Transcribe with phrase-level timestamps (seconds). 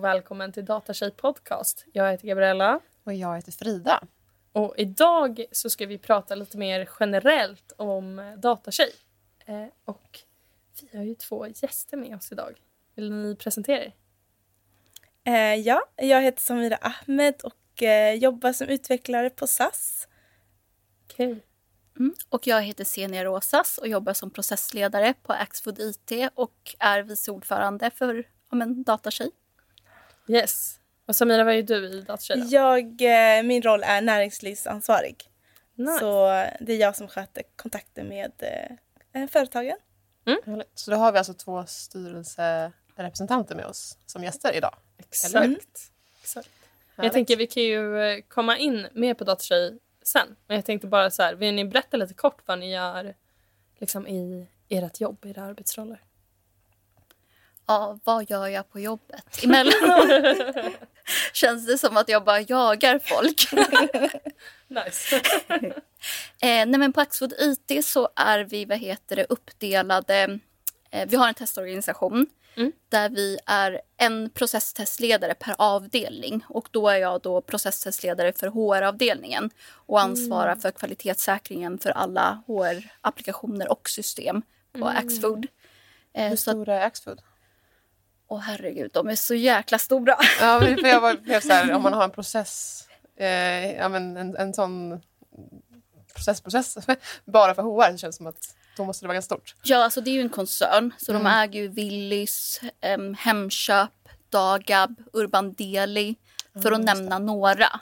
[0.00, 1.86] Och välkommen till Datatjej podcast.
[1.92, 2.80] Jag heter Gabriella.
[3.04, 4.04] Och jag heter Frida.
[4.52, 8.92] Och idag så ska vi prata lite mer generellt om Datatjej.
[9.46, 10.18] Eh, och
[10.90, 12.60] vi har ju två gäster med oss idag.
[12.94, 13.94] Vill ni presentera er?
[15.24, 20.08] Eh, ja, jag heter Samira Ahmed och eh, jobbar som utvecklare på SAS.
[21.06, 21.40] Kul.
[21.98, 22.14] Mm.
[22.28, 27.30] Och jag heter Senia Rosas och jobbar som processledare på Axfood IT och är vice
[27.30, 29.30] ordförande för ja, men, Datatjej.
[30.30, 30.80] Yes.
[31.06, 32.46] Och Samira, vad är du i Datatjej då?
[32.50, 35.30] Jag, eh, min roll är näringslivsansvarig.
[35.74, 35.98] Nice.
[35.98, 36.26] Så
[36.60, 38.32] det är jag som sköter kontakten med
[39.12, 39.76] eh, företagen.
[40.46, 40.70] Härligt.
[40.74, 44.76] Så då har vi alltså två styrelserepresentanter med oss som gäster idag.
[44.98, 45.90] Exakt.
[46.22, 46.48] Exakt.
[46.96, 50.36] Jag tänker vi kan ju eh, komma in mer på Datatjej sen.
[50.46, 53.14] Men jag tänkte bara så här, vill ni berätta lite kort vad ni gör
[53.78, 56.00] liksom i ert jobb, era arbetsroller?
[57.70, 59.44] Ja, vad gör jag på jobbet?
[59.44, 60.72] Emellanåt
[61.32, 63.52] känns det som att jag bara jagar folk.
[64.84, 65.20] Nice.
[66.42, 70.38] Eh, nej men på Axfood IT så är vi vad heter det, uppdelade.
[70.90, 72.26] Eh, vi har en testorganisation
[72.56, 72.72] Mm.
[72.88, 76.44] där vi är en processtestledare per avdelning.
[76.48, 83.70] Och då är jag då processtestledare för HR-avdelningen och ansvarar för kvalitetssäkringen för alla HR-applikationer
[83.72, 85.46] och system på Axfood.
[86.12, 87.20] Eh, Hur stora är Axfood?
[88.30, 90.16] Åh herregud, de är så jäkla stora.
[90.40, 92.84] Ja, för jag var blev så här, om man har en process,
[93.16, 95.00] eh, ja, men en, en sån
[96.14, 96.76] processprocess
[97.24, 99.54] bara för HR så känns det som att då måste det vara ganska stort.
[99.62, 100.92] Ja, alltså det är ju en koncern.
[100.98, 102.60] Så de äger ju Willys,
[102.98, 103.90] um, Hemköp,
[104.28, 106.16] Dagab, Urban Deli.
[106.62, 107.80] För att nämna några.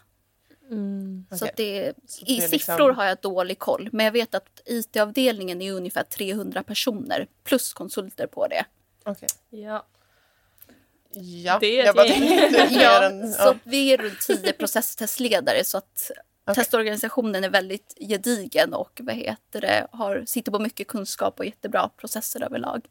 [0.70, 1.26] Mm.
[1.30, 3.88] Så att det, Så I det är liksom- siffror har jag dålig koll.
[3.92, 8.64] Men jag vet att IT-avdelningen är ungefär 300 personer plus konsulter på det.
[9.04, 9.28] Okej.
[9.50, 9.86] Ja.
[11.12, 13.32] Ja, Det är jag bara tänkte Ja, än...
[13.32, 13.50] så Ja.
[13.50, 15.64] att vi är runt 10 processtestledare.
[15.64, 16.10] Så att
[16.44, 16.54] Okej.
[16.54, 21.88] testorganisationen är väldigt gedigen och vad heter det, har, sitter på mycket kunskap och jättebra
[21.96, 22.86] processer överlag.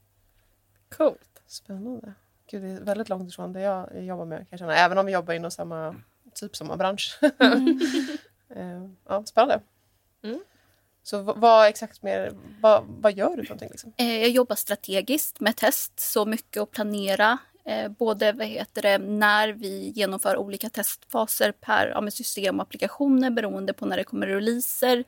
[0.97, 1.41] Coolt.
[1.47, 2.13] Spännande.
[2.49, 4.37] Gud, det är väldigt långt ifrån det jag jobbar med.
[4.37, 4.75] Kan jag känna.
[4.75, 5.95] Även om vi jobbar inom samma,
[6.33, 7.19] typ samma bransch.
[8.55, 9.59] Eh, ja, spännande.
[10.23, 10.39] Mm.
[11.03, 13.69] Så vad exakt mer, vad, vad gör du för någonting?
[13.69, 13.93] Liksom?
[13.97, 17.37] Eh, Jag jobbar strategiskt med test, så mycket att planera.
[17.67, 23.29] Eh, både vad heter det, när vi genomför olika testfaser per ja, system och applikationer
[23.29, 25.03] beroende på när det kommer releaser.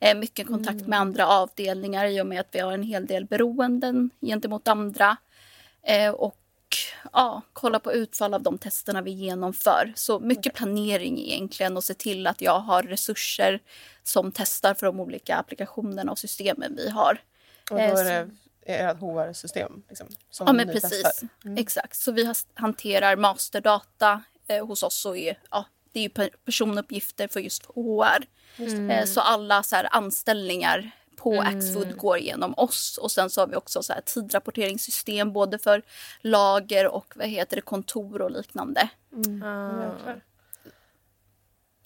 [0.00, 3.24] Eh, mycket kontakt med andra avdelningar i och med att vi har en hel del
[3.24, 5.16] beroenden gentemot andra.
[5.82, 6.38] Eh, och
[7.12, 9.92] ja, kolla på utfall av de testerna vi genomför.
[9.96, 13.60] Så mycket planering egentligen och se till att jag har resurser
[14.02, 17.20] som testar för de olika applikationerna och systemen vi har.
[17.70, 18.30] Och då är det
[18.66, 19.82] ert HR-system?
[19.88, 21.22] Liksom, som Ja, men precis.
[21.44, 21.58] Mm.
[21.58, 21.96] Exakt.
[21.96, 27.28] Så vi hanterar masterdata eh, hos oss och är, ja, det är ju per- personuppgifter
[27.28, 28.24] för just HR.
[28.90, 32.98] Eh, så alla så här, anställningar på Axfood går genom oss.
[33.02, 35.82] Och sen så har vi också så här, tidrapporteringssystem både för
[36.20, 38.88] lager och vad heter det, kontor och liknande.
[39.44, 40.12] Ah.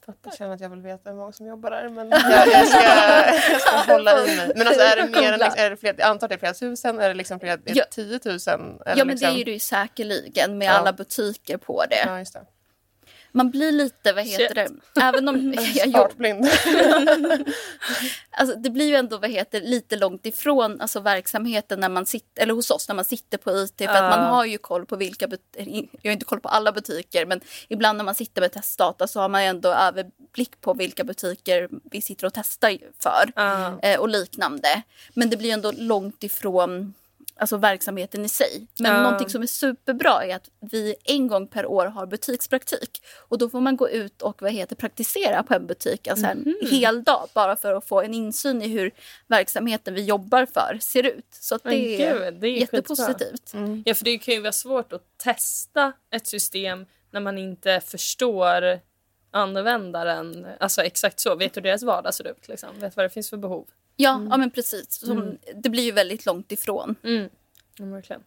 [0.07, 0.21] Fattar.
[0.31, 2.83] Jag känner att jag vill veta hur många som jobbar där men jag, jag, ska,
[3.53, 4.53] jag ska hålla i mig.
[4.57, 5.47] Men alltså, är det mer än, Googla.
[5.57, 6.99] är det fler, jag antar det är flera tusen?
[7.01, 7.85] Är det liksom flera, är det Ja.
[7.91, 8.35] 10 000?
[8.35, 8.39] Eller
[8.87, 10.73] ja men liksom, det är det ju säkerligen med Ja.
[10.73, 11.97] alla butiker på det.
[12.07, 12.47] Ja, det.
[13.37, 14.69] Man blir lite, vad heter det,
[15.03, 16.47] även om jag Startblind.
[18.39, 22.43] Alltså, det blir ju ändå vad heter, lite långt ifrån alltså, verksamheten när man sitter,
[22.43, 23.79] eller hos oss när man sitter på IT.
[23.79, 24.03] För Ja.
[24.03, 25.29] att man har ju koll på vilka,
[26.03, 29.21] jag har inte koll på alla butiker men ibland när man sitter med testdata så
[29.21, 33.33] har man ändå överblick på vilka butiker vi sitter och testar för.
[33.83, 34.83] Eh, och liknande.
[35.15, 36.95] Men det blir ändå långt ifrån
[37.39, 38.67] alltså verksamheten i sig.
[38.81, 39.03] Men Ja.
[39.03, 43.03] någonting som är superbra är att vi en gång per år har butikspraktik.
[43.29, 46.55] Och då får man gå ut och vad heter, praktisera på en butik alltså en
[46.71, 48.91] hel dag bara för att få en insyn i hur
[49.27, 51.27] verksamheten vi jobbar för ser ut.
[51.31, 51.69] Så det
[52.05, 53.53] är, gud, det är jättepositivt.
[53.85, 58.81] Ja, för det kan ju vara svårt att testa ett system när man inte förstår
[59.31, 60.47] användaren.
[60.61, 61.35] Alltså exakt så.
[61.35, 62.49] Vet hur deras vardag ser ut?
[62.49, 62.69] Liksom.
[62.81, 63.67] Vet vad det finns för behov?
[63.97, 64.93] Ja, ja men precis.
[64.93, 66.97] Som, Det blir ju väldigt långt ifrån.
[67.05, 67.29] Mm.
[67.79, 68.23] Ja, verkligen.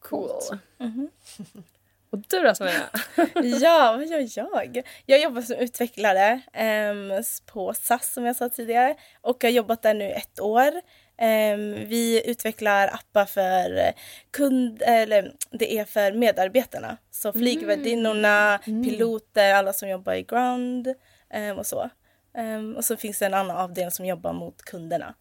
[0.00, 0.30] Cool.
[0.78, 1.10] Mhm.
[2.10, 2.88] Och du då Samira?
[3.60, 4.82] Ja, vad gör jag?
[5.06, 7.12] Jag jobbar som utvecklare ehm,
[7.46, 10.72] på SAS som jag sa tidigare och har jobbat där nu ett år.
[11.16, 13.92] Ehm, vi utvecklar appar för
[14.30, 16.96] kund, eller det är för medarbetarna.
[17.10, 20.94] Så flygvärdinnorna, piloter, alla som jobbar i ground
[21.30, 21.90] ehm, och så.
[22.34, 25.14] Ehm, och så finns det en annan avdelning som jobbar mot kunderna.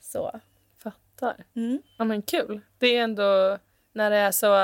[0.00, 0.40] Så,
[0.82, 1.44] Fattar.
[1.56, 1.82] mm.
[1.98, 2.60] Ja men kul.
[2.78, 3.58] Det är ändå
[3.92, 4.54] när det är så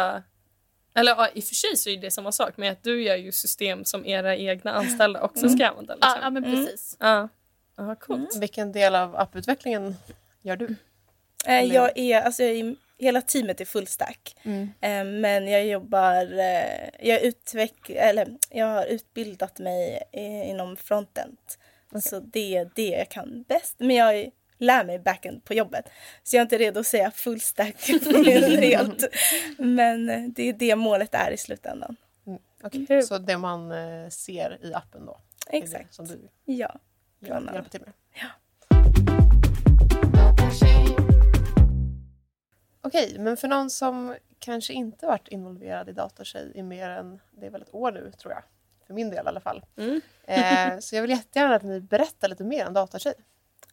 [0.95, 3.17] Eller ja, i och för sig så är det samma sak med att du gör
[3.17, 5.59] ju system som era egna anställda också Mm.
[5.59, 5.97] ska använda.
[6.01, 6.23] Ja, Liksom.
[6.23, 6.97] ja men precis.
[7.01, 7.29] Ja,
[7.77, 8.37] ja coolt.
[8.37, 9.97] Vilken del av apputvecklingen
[10.43, 10.75] gör du?
[11.47, 14.37] Eh, jag är, alltså jag är, hela teamet är fullstack.
[14.43, 14.63] Mm.
[14.81, 21.39] Eh, men jag jobbar, eh, jag, utveck, eller, jag har utbildat mig eh, inom frontend.
[22.03, 23.75] Så det är det jag kan bäst.
[23.79, 25.85] Men jag lär mig backend på jobbet.
[26.23, 29.05] Så jag är inte redo att säga fullstack helt.
[29.59, 31.97] Men det är det målet är i slutändan.
[32.27, 32.39] Mm.
[32.63, 32.87] okej.
[32.87, 33.03] Kul.
[33.03, 35.21] Så det man eh, ser i appen då?
[35.51, 35.95] Exakt.
[35.95, 36.81] Som du Ja.
[37.31, 37.55] annat.
[37.55, 37.93] hjälper till med?
[38.15, 38.29] Ja.
[42.83, 47.47] Okej, men för någon som kanske inte varit involverad i Datatjej i mer än, det
[47.47, 48.43] är väl ett år nu tror jag.
[48.89, 49.63] För min del i alla fall.
[49.79, 50.01] Mm.
[50.27, 53.15] Eh, så jag vill jättegärna att ni berättar lite mer om Datatjej.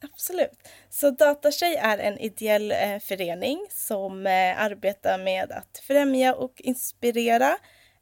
[0.01, 0.69] Absolut.
[0.89, 7.57] Så Datatjej är en ideell eh, förening som eh, arbetar med att främja och inspirera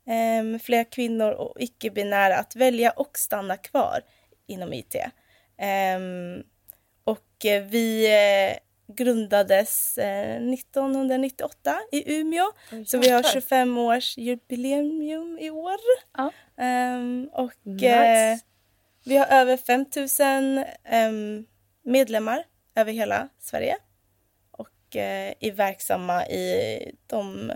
[0.07, 4.01] eh, fler kvinnor och icke-binära att välja och stanna kvar
[4.47, 4.95] inom IT.
[5.57, 6.43] Ehm,
[7.03, 8.57] och eh, vi eh,
[8.95, 12.51] grundades eh, 1998 i Umeå.
[12.85, 13.31] Så vi har jäklar.
[13.41, 15.77] 25 års jubileum i år.
[16.17, 16.31] Ja.
[16.57, 18.31] Ehm, och Nice.
[18.31, 18.37] eh,
[19.03, 21.45] vi har över 5000 um,
[21.83, 22.43] medlemmar
[22.75, 23.77] över hela Sverige.
[24.51, 27.51] Och eh, är verksamma i de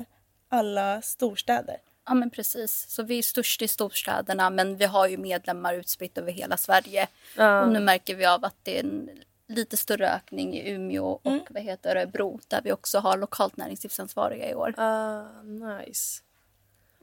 [0.50, 1.78] alla storstäder.
[2.06, 2.86] Ja men precis.
[2.90, 7.08] Så vi är störst i storstäderna men vi har ju medlemmar utspritt över hela Sverige.
[7.38, 7.62] Ja.
[7.62, 9.10] Och nu märker vi av att det är en
[9.48, 11.40] lite större ökning i Umeå och Mm.
[11.50, 14.74] vad heter det, Örebro där vi också har lokalt näringslivsansvariga i år.
[14.78, 16.24] Ah, nice.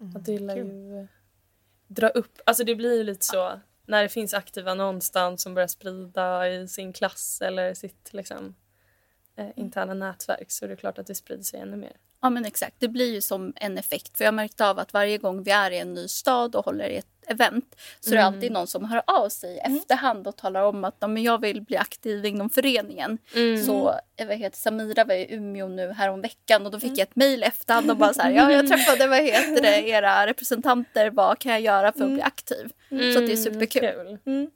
[0.00, 1.06] Mm, Och det lär ju
[1.94, 5.69] dra upp, alltså det blir ju lite så när det finns aktiva någonstans som börjar
[5.69, 8.55] sprida i sin klass eller sitt liksom,
[9.37, 11.96] eh, interna nätverk så är det klart att det sprider sig ännu mer.
[12.23, 14.17] Ja men exakt, det blir ju som en effekt.
[14.17, 16.64] För jag har märkt av att varje gång vi är i en ny stad och
[16.64, 20.26] håller i ett event så är det alltid någon som hör av sig i efterhand
[20.26, 23.19] och talar om att "Ja, men jag vill bli aktiv inom föreningen.
[23.67, 27.00] Så jag vet, heter Samira var i Umeå nu härom veckan och då fick jag
[27.00, 31.11] ett mejl efterhand och bara så här, ja jag träffade vad heter det, era representanter,
[31.11, 32.73] vad kan jag göra för att bli aktiv?
[33.15, 34.19] Så det är superkul.
[34.25, 34.50] Kul.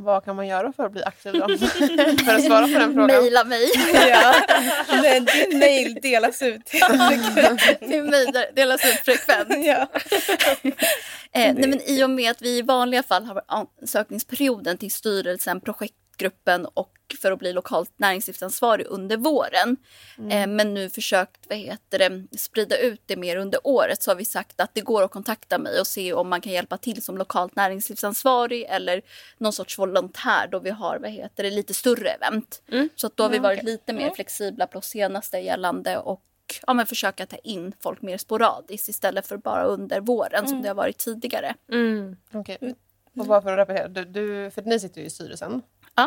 [0.00, 1.58] Vad kan man göra för att bli aktiv då?
[2.24, 3.06] för att svara på den frågan.
[3.06, 3.70] Mejla mig.
[3.94, 4.34] Ja,
[5.02, 6.72] men din mail delas ut.
[7.80, 9.48] Min mejl delas ut frekvent.
[9.66, 9.88] ja.
[11.32, 15.60] Eh, nej, men I och med att vi i vanliga fall har ansökningsperioden till styrelsen,
[16.18, 19.76] projektgruppen och för att bli lokalt näringslivsansvarig under våren.
[20.30, 24.16] Eh, men nu försökt vad heter det, sprida ut det mer under året så har
[24.16, 27.02] vi sagt att det går att kontakta mig och se om man kan hjälpa till
[27.02, 29.02] som lokalt näringslivsansvarig eller
[29.38, 32.62] någon sorts volontär då vi har vad heter det, lite större event.
[32.96, 36.22] Så att då har vi varit lite mer flexibla på senaste gällande och
[36.66, 40.68] ja, men försöka ta in folk mer sporadiskt istället för bara under våren som det
[40.68, 41.54] har varit tidigare.
[41.72, 42.16] Mm.
[42.32, 42.74] Okej.
[43.18, 45.62] Och bara för att repetera, du, du, för ni sitter ju i styrelsen.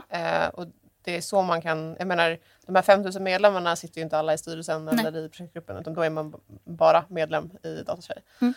[0.09, 0.17] Ja.
[0.17, 0.65] Eh, och
[1.03, 4.33] det är så man kan, jag menar de här 5000 medlemmarna sitter ju inte alla
[4.33, 5.05] i styrelsen Nej.
[5.05, 6.33] eller i projektgruppen utan då är man
[6.63, 8.17] bara medlem i Datatjej.
[8.41, 8.53] Mm.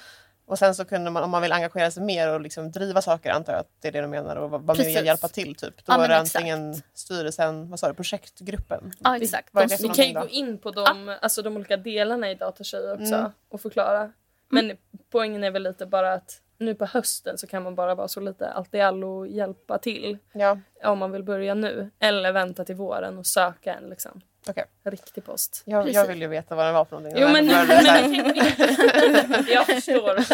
[0.46, 3.30] Och sen så kunde man, om man vill engagera sig mer och liksom driva saker
[3.30, 5.76] antar jag att det är det du menar och vara med och hjälpa till typ.
[5.76, 6.36] Då Ja, är det exakt.
[6.36, 8.92] antingen styrelsen, vad sa du, projektgruppen?
[8.98, 9.48] Ja, exakt.
[9.52, 10.20] De Vi någonting kan ju då?
[10.20, 13.30] gå in på de, alltså de olika delarna i Datatjej också Mm.
[13.48, 14.12] och förklara.
[14.48, 14.76] Men
[15.10, 18.20] poängen är väl lite bara att nu på hösten så kan man bara vara så
[18.20, 21.90] lite allt i allo och hjälpa till Ja, om man vill börja nu.
[21.98, 24.64] Eller vänta till våren och söka en liksom, okej.
[24.84, 25.62] riktig post.
[25.64, 27.22] Jag, jag vill ju veta vad det var för någonting.
[27.22, 28.24] Jo men, men in.
[29.48, 30.24] Jag förstår.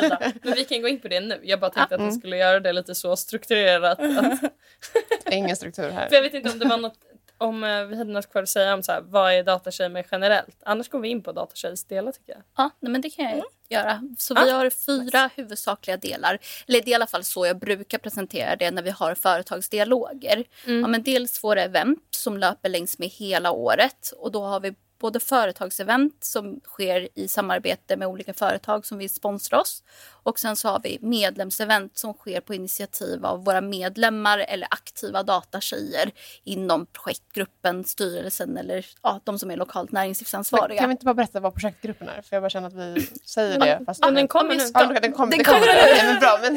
[0.46, 1.40] Men vi kan gå in på det nu.
[1.42, 2.18] Jag bara tänkte att vi Mm.
[2.18, 3.98] skulle göra det lite så strukturerat.
[4.00, 6.08] Att, ingen struktur här.
[6.08, 6.98] för jag vet inte om det var något
[7.40, 10.04] om eh, vi hade något kvar att säga om så här, vad är datatjej med
[10.10, 10.56] generellt.
[10.64, 12.42] Annars går vi in på datatjejs delar tycker jag.
[12.56, 14.02] Ja, nej, men det kan jag göra.
[14.18, 14.44] Så Ja.
[14.44, 16.38] vi har fyra huvudsakliga delar.
[16.68, 20.44] Eller det är i alla fall så jag brukar presentera det när vi har företagsdialoger.
[20.66, 24.12] Ja, men dels våra event som löper längs med hela året.
[24.16, 29.10] Och då har vi både företagsevent som sker i samarbete med olika företag som vill
[29.10, 29.82] sponsra oss.
[30.22, 35.22] Och sen så har vi medlemsevent som sker på initiativ av våra medlemmar eller aktiva
[35.22, 36.10] datatjejer
[36.44, 40.80] inom projektgruppen, styrelsen eller ja, de som är lokalt Men näringslivsansvariga.
[40.80, 42.22] Kan vi inte bara berätta vad projektgruppen är?
[42.22, 43.80] För jag bara känner att vi säger det.
[43.86, 44.64] Fast Men den kommer nu.
[44.74, 45.30] Ja, den kommer.
[45.30, 45.44] Den Den kommer.
[45.44, 45.82] kommer.
[45.82, 46.54] Okej, men bra, men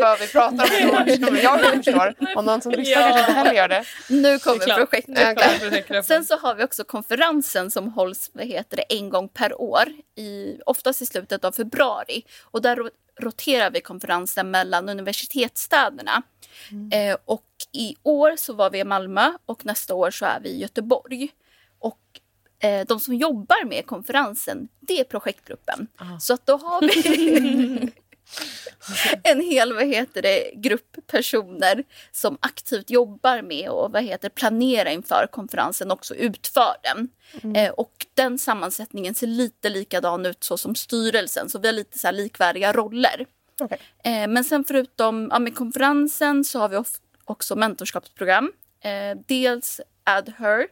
[0.00, 2.14] bara vi pratar om det jag förstår.
[2.36, 3.08] Och någon som lyssnar Ja.
[3.08, 3.84] kanske inte heller gör det.
[4.08, 6.04] Nu kommer projektgruppen.
[6.04, 9.84] Sen så har vi också konferensen som hålls vad heter det, en gång per år,
[10.14, 12.22] i, oftast i slutet av februari.
[12.42, 12.90] Och där ro-
[13.20, 16.22] roterar vi konferensen mellan universitetsstäderna.
[16.92, 20.48] Eh, och i år så var vi i Malmö och nästa år så är vi
[20.48, 21.28] i Göteborg.
[21.78, 22.00] Och
[22.58, 25.86] Eh, de som jobbar med konferensen, det är projektgruppen.
[25.96, 26.18] Ah.
[26.18, 27.92] Så att då har vi
[29.22, 34.90] en hel vad heter det, grupp personer som aktivt jobbar med och vad heter, planera
[34.90, 37.08] inför konferensen också utför den.
[37.56, 41.98] Eh, och den sammansättningen ser lite likadan ut så som styrelsen, så vi har lite
[41.98, 43.26] så likvärdiga roller.
[43.60, 43.78] Okej.
[44.04, 46.82] Eh, men sen förutom ja, med konferensen så har vi
[47.24, 48.52] också mentorskapsprogram.
[48.80, 50.66] Eh, dels AdHer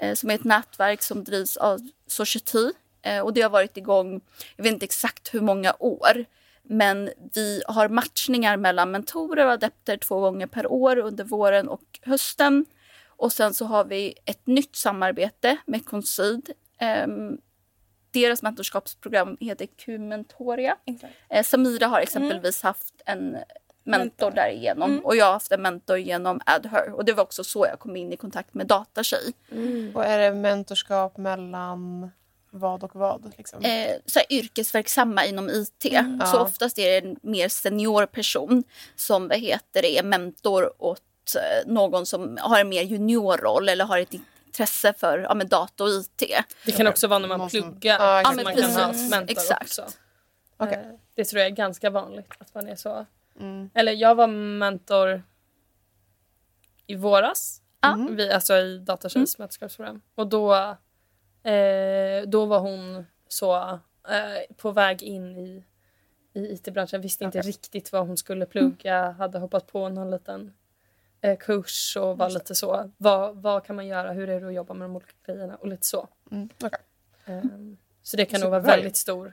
[0.00, 2.72] eh, som är ett nätverk som drivs av Society.
[3.02, 4.20] Eh, och det har varit igång,
[4.56, 6.24] jag vet inte exakt hur många år.
[6.68, 12.00] Men vi har matchningar mellan mentorer och adepter två gånger per år under våren och
[12.02, 12.66] hösten.
[13.06, 16.50] Och sen så har vi ett nytt samarbete med Concid.
[16.78, 17.38] Ehm,
[18.10, 20.76] deras mentorskapsprogram heter Q-mentoria.
[21.30, 23.36] Eh, Samira har exempelvis haft en
[23.84, 24.30] mentor Mentor.
[24.30, 26.92] därigenom och jag har haft en mentor genom AdHer.
[26.92, 29.32] Och det var också så jag kom in i kontakt med Datatjej.
[29.94, 32.10] Och är det mentorskap mellan
[32.58, 33.32] vad och vad?
[33.38, 33.64] Liksom?
[33.64, 35.82] eh, så här, yrkesverksamma inom IT.
[35.82, 35.88] Så
[36.20, 36.40] Ja.
[36.40, 38.64] oftast är det en mer senior person
[38.96, 41.02] som vad heter det, är mentor åt
[41.36, 45.84] eh, någon som har en mer juniorroll eller har ett intresse för ja, med data
[45.84, 46.22] och IT.
[46.64, 47.98] Det kan också vara när man pluggar.
[48.00, 49.10] Ja, Ja, man Ja, kan men ha precis.
[49.10, 49.62] mentor Exakt.
[49.62, 49.84] också.
[50.56, 50.74] Okej.
[50.78, 53.06] Eh, Det tror jag är ganska vanligt att man är så.
[53.40, 53.70] Mm.
[53.74, 55.22] Eller jag var mentor
[56.86, 57.60] i våras.
[57.80, 58.06] Ja.
[58.10, 60.00] Vi, alltså i Datatjejs mentorskapsprogram.
[60.14, 60.76] Och då,
[61.44, 63.54] eh, då var hon så
[64.08, 65.64] eh, på väg in i,
[66.32, 67.00] i IT-branschen.
[67.00, 67.48] Visste inte Okej.
[67.50, 69.10] riktigt vad hon skulle plugga.
[69.10, 70.52] Hade hoppat på någon liten
[71.20, 72.90] eh, kurs och var lite så.
[72.96, 74.12] Vad, vad kan man göra?
[74.12, 75.56] Hur är det att jobba med de olika grejerna?
[75.56, 76.08] Och lite så.
[76.30, 76.48] Mm.
[76.62, 76.80] okej.
[77.24, 79.32] Ehm, så det kan nog vara väldigt stor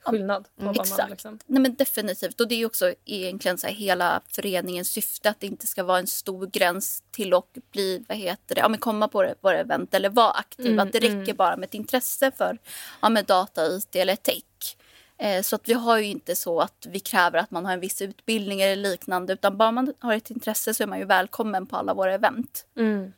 [0.00, 1.10] skillnad på vad man Exakt.
[1.10, 1.38] liksom...
[1.46, 5.46] Nej men definitivt och det är också egentligen så här hela föreningens syfte att det
[5.46, 9.08] inte ska vara en stor gräns till att bli, vad heter det, ja men komma
[9.08, 10.66] på våra event eller vara aktiv.
[10.66, 11.36] Mm, att det räcker mm.
[11.36, 12.58] bara med ett intresse för
[13.00, 14.42] ja, med data, IT eller tech.
[15.18, 17.80] Eh, så att vi har ju inte så att vi kräver att man har en
[17.80, 21.66] viss utbildning eller liknande utan bara man har ett intresse så är man ju välkommen
[21.66, 22.66] på alla våra event.
[22.76, 23.12] Mm.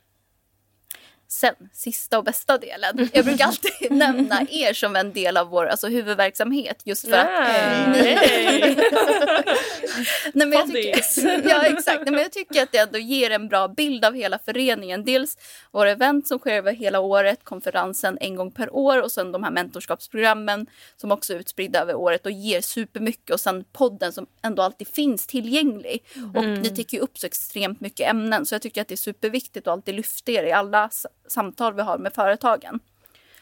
[1.32, 3.08] Sen, sista och bästa delen.
[3.12, 7.26] Jag brukar alltid nämna er som en del av vår alltså, huvudverksamhet just för att
[7.26, 7.86] Nej.
[7.92, 8.76] Nej.
[10.34, 12.04] Nej, men jag tycker, ja, exakt.
[12.04, 15.04] Nej, men jag tycker att det ändå ger en bra bild av hela föreningen.
[15.04, 15.38] Dels
[15.70, 19.44] våra event som sker över hela året, konferensen en gång per år och sen de
[19.44, 24.26] här mentorskapsprogrammen som också är utspridda över året och ger supermycket och sen podden som
[24.42, 26.04] ändå alltid finns tillgänglig.
[26.34, 29.66] Och ni täcker upp så extremt mycket ämnen så jag tycker att det är superviktigt
[29.66, 30.90] att alltid lyfta er i alla
[31.30, 32.80] samtal vi har med företagen.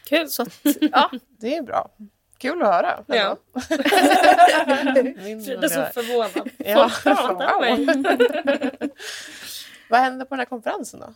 [0.09, 0.28] Kul.
[0.28, 1.90] Så att, ja, Det är bra.
[2.38, 3.04] Kul att höra.
[3.07, 3.37] Ja.
[5.45, 6.50] Frida är så förvånad.
[6.59, 6.90] Ja,
[7.61, 7.87] mig.
[9.90, 11.14] Vad händer på den här konferensen då?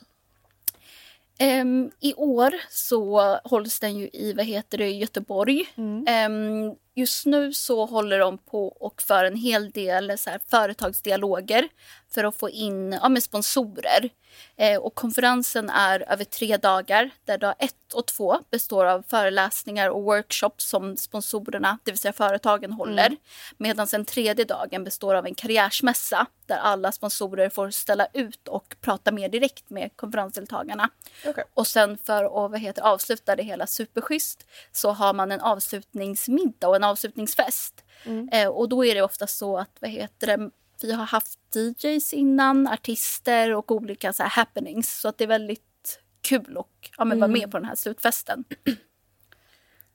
[1.38, 5.66] Ehm, I år så hålls den ju i vad heter det, Göteborg.
[6.06, 11.68] Ehm, just nu så håller de på och för en hel del så här, företagsdialoger
[12.14, 14.10] för att få in ja, med sponsorer.
[14.56, 19.88] Eh, och konferensen är över tre dagar där dag ett och två består av föreläsningar
[19.88, 23.16] och workshops som sponsorerna, det vill säga företagen, håller.
[23.56, 28.76] Medan den tredje dagen består av en karriärsmässa där alla sponsorer får ställa ut och
[28.80, 30.90] prata mer direkt med konferensdeltagarna.
[31.26, 31.44] Okej.
[31.54, 36.68] Och sen för att vad heter, avsluta det hela superschysst så har man en avslutningsmiddag
[36.68, 37.84] och en avslutningsfest.
[38.32, 40.50] Eh, och då är det ofta så att vad heter det,
[40.82, 44.98] vi har haft DJs innan, artister och olika så här happenings.
[45.00, 46.66] Så att det är väldigt kul att
[46.98, 48.44] ja, men vara med på den här slutfesten.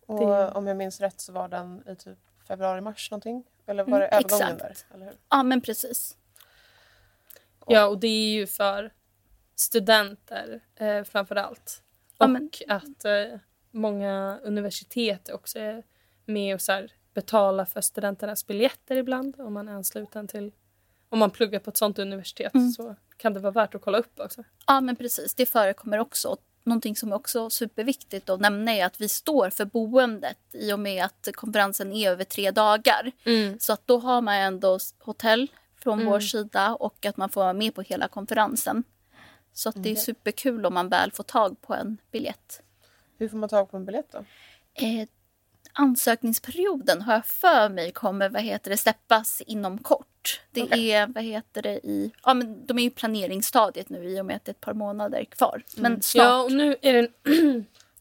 [0.06, 2.18] Och Det- om jag minns rätt så var den i typ
[2.48, 3.44] februari-mars någonting?
[3.66, 4.86] Eller var det övergången exakt.
[4.90, 4.96] där?
[4.96, 5.16] Eller hur?
[5.30, 6.18] Ja men precis.
[7.68, 8.94] Ja, och det är ju för
[9.56, 11.84] studenter eh, framför allt.
[12.18, 13.40] Ja, Och men- att eh,
[13.72, 15.84] många universitet också är
[16.26, 20.52] med och så här, betalar för studenternas biljetter ibland om man är ansluten till
[21.10, 22.72] om man pluggar på ett sånt universitet Mm.
[22.72, 24.44] så kan det vara värt att kolla upp också.
[24.68, 26.38] Ja men precis, det förekommer också.
[26.64, 30.80] Någonting som är också superviktigt att nämna är att vi står för boendet i och
[30.80, 33.12] med att konferensen är över tre dagar.
[33.60, 35.52] Så att då har man ändå hotell
[35.84, 38.84] från vår sida och att man får vara med på hela konferensen.
[39.54, 42.62] Så att det är superkul om man väl får tag på en biljett.
[43.18, 44.18] Hur får man tag på en biljett då?
[44.74, 45.08] Eh,
[45.80, 50.42] ansökningsperioden har jag för mig kommer vad heter det, släppas inom kort.
[50.52, 50.92] Det Okej.
[50.92, 52.12] är, vad heter det, i...
[52.26, 54.74] Ja, men de är ju planeringsstadiet nu i och med att det är ett par
[54.74, 55.64] månader kvar.
[55.76, 56.26] Men snart.
[56.26, 57.10] Ja, och nu är det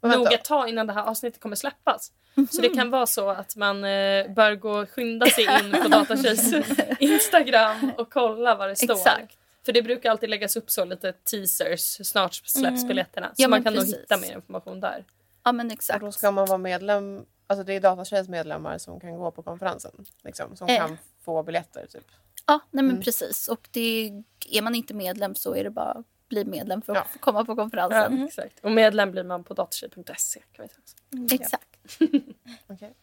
[0.17, 2.13] nog ett tag innan det här avsnittet kommer släppas.
[2.51, 5.89] Så det kan vara så att man eh, bör gå och skynda sig in på
[5.91, 6.53] Datatjejs
[7.01, 8.95] Instagram och kolla vad det står.
[8.95, 9.37] Exakt.
[9.65, 13.27] För det brukar alltid läggas upp så lite teasers, snart släpps biljetterna.
[13.27, 13.97] Så Ja, man kan nog precis.
[14.01, 15.05] hitta mer information där.
[15.45, 16.01] Ja, men Och exakt.
[16.01, 20.05] då ska man vara medlem, alltså det är Datatjejs medlemmar som kan gå på konferensen.
[20.23, 20.77] Liksom, som Eh.
[20.79, 22.05] kan få biljetter typ.
[22.47, 23.03] Ja, nej men Mm.
[23.03, 23.49] precis.
[23.49, 24.13] Och det,
[24.51, 27.19] är man inte medlem så är det bara att bli medlem för att Ja.
[27.21, 28.23] komma på Ja, konferensen.
[28.25, 28.65] exakt.
[28.65, 30.43] Och medlem blir man på datatjej.se.
[30.53, 30.79] Kan vi säga.
[31.13, 31.29] Mm.
[31.33, 31.77] Exakt.
[32.67, 32.95] Okej.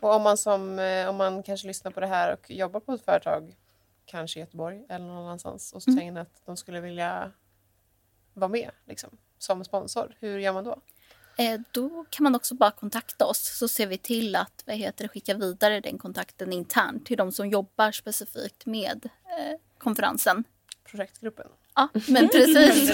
[0.00, 2.92] Och om man, som, eh, om man kanske lyssnar på det här och jobbar på
[2.92, 3.56] ett företag,
[4.04, 5.98] kanske i Göteborg eller någon annanstans, och så Mm.
[6.00, 7.32] säger att de skulle vilja
[8.34, 10.80] vara med liksom, som sponsor, hur gör man då?
[11.38, 15.04] Eh, då kan man också bara kontakta oss så ser vi till att vad heter
[15.04, 20.44] det, skicka vidare den kontakten internt till de som jobbar specifikt med eh, konferensen.
[20.84, 21.46] Projektgruppen?
[21.74, 22.90] Ja, men precis.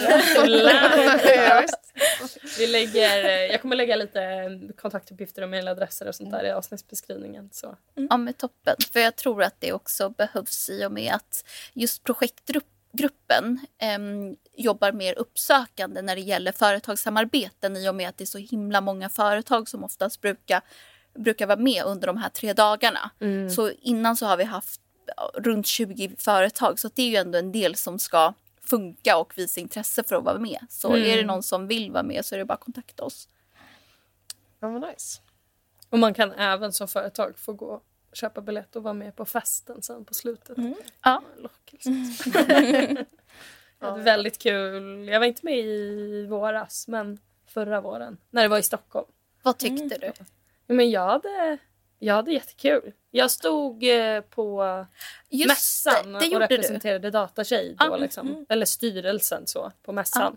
[1.26, 1.66] ja.
[2.58, 7.50] Vi lägger, eh, jag kommer lägga lite kontaktuppgifter och mejladresser och sånt där i avsnittsbeskrivningen.
[7.52, 7.76] Så.
[7.94, 8.76] Ja, men toppen.
[8.92, 12.72] För jag tror att det också behövs i och med att just projektgruppen
[13.78, 18.38] em, jobbar mer uppsökande när det gäller företagssamarbeten i och med att det är så
[18.38, 20.61] himla många företag som oftast brukar,
[21.14, 23.11] brukar vara med under de här tre dagarna.
[23.50, 24.80] Så innan så har vi haft
[25.34, 28.34] runt 20 företag så det är ju ändå en del som ska
[28.64, 30.66] funka och visa intresse för att vara med.
[30.68, 33.28] Så är det någon som vill vara med så är det bara att kontakta oss.
[34.61, 35.20] Ja, men nice.
[35.90, 37.82] Och man kan även som företag få gå
[38.12, 40.57] köpa biljett och vara med på festen sen på slutet.
[41.04, 41.23] Ja.
[41.38, 41.90] Lockelse.
[43.78, 45.09] Jag hade väldigt kul.
[45.09, 49.07] Jag var inte med i våras, men förra våren när det var i Stockholm.
[49.42, 50.07] Vad tyckte du?
[50.66, 51.59] Ja, Men jag hade,
[51.99, 52.92] jag hade jättekul.
[53.11, 54.87] Jag stod eh, på
[55.28, 56.47] Just mässan det, det och du.
[56.47, 58.47] representerade Datatjej då, Ja, liksom.
[58.49, 60.37] eller styrelsen så, på mässan.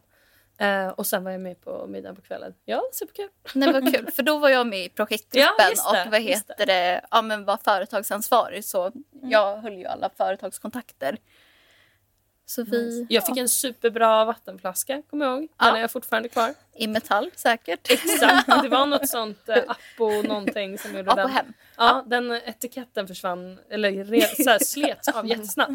[0.58, 2.54] Eh, och sen var jag med på middagen på kvällen.
[2.66, 3.30] Ja, superkul.
[3.54, 6.66] Nej, vad kul, för då var jag med i projektgruppen Ja, det, och vad heter
[6.66, 11.18] det, ja men var företagsansvarig så jag höll ju alla företagskontakter.
[12.48, 15.42] Så vi, Jag fick en superbra vattenflaska, kommer jag ihåg.
[15.42, 15.78] Den Ja.
[15.78, 16.54] är jag fortfarande kvar.
[16.78, 17.92] i metall säkert.
[17.92, 21.30] Exakt, det var något sånt eh, Appo någonting som gjorde Ja, på den.
[21.32, 21.46] hem.
[21.78, 25.72] Ja, den etiketten försvann, eller re, så här, slets av jättesnabbt.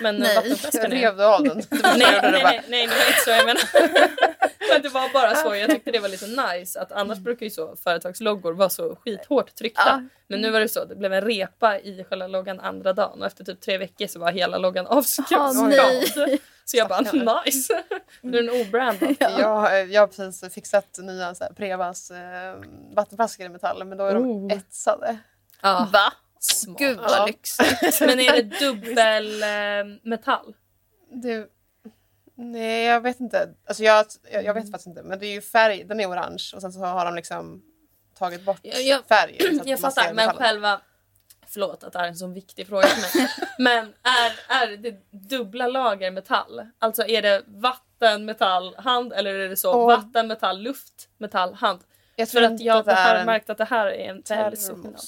[0.00, 0.36] Men eh, Nej.
[0.36, 0.96] vattenflaskan är...
[0.96, 1.56] Rev du av den?
[1.70, 2.50] Nej, nej, du nej, bara.
[2.50, 3.62] nej, nej, det var inte så jag menar.
[4.72, 5.54] Men det var bara så.
[5.54, 6.80] Jag tyckte det var lite nice.
[6.80, 9.82] Att annars brukar ju så företagsloggor vara så skithårt tryckta.
[9.86, 10.02] Ja.
[10.28, 10.84] Men nu var det så.
[10.84, 14.18] Det blev en repa i själva loggan andra dagen och efter typ tre veckor så
[14.18, 15.46] var hela loggan avskriven.
[15.46, 15.68] Åh,
[16.16, 16.40] nej.
[16.64, 17.00] Så jag bara
[17.44, 17.82] nice.
[18.20, 19.14] Nu är den obrandad.
[19.20, 22.54] Jag, jag har precis fixat nya så här, Prevas eh,
[22.94, 24.52] vattenflaskor i metall, men då är de Oh.
[24.52, 25.18] etsade.
[25.62, 26.12] Ja, Va?
[26.40, 26.78] smart.
[26.78, 27.26] Gud vad Ja.
[27.26, 28.00] lyxigt.
[28.00, 30.54] Men är det dubbel eh, metall?
[31.12, 31.50] Du,
[32.34, 33.48] nej, jag vet inte.
[33.66, 35.02] Alltså jag, jag, jag vet faktiskt inte.
[35.02, 37.62] Men det är ju färg, den är orange och sen så har de liksom
[38.18, 39.36] tagit bort Jag- jag- färg.
[39.40, 40.80] så att Jag man fattar, ser men själva...
[41.50, 43.28] Förlåt att det är en sån viktig fråga för mig.
[43.58, 46.66] Men är, är det dubbla lager metall?
[46.78, 49.86] Alltså är det vatten, metall, hand eller är det så Åh.
[49.86, 51.80] vatten, metall, luft, metall, hand?
[52.16, 54.74] Jag För att inte jag har en märkt att det här är en väldigt stor
[54.74, 55.00] skillnad.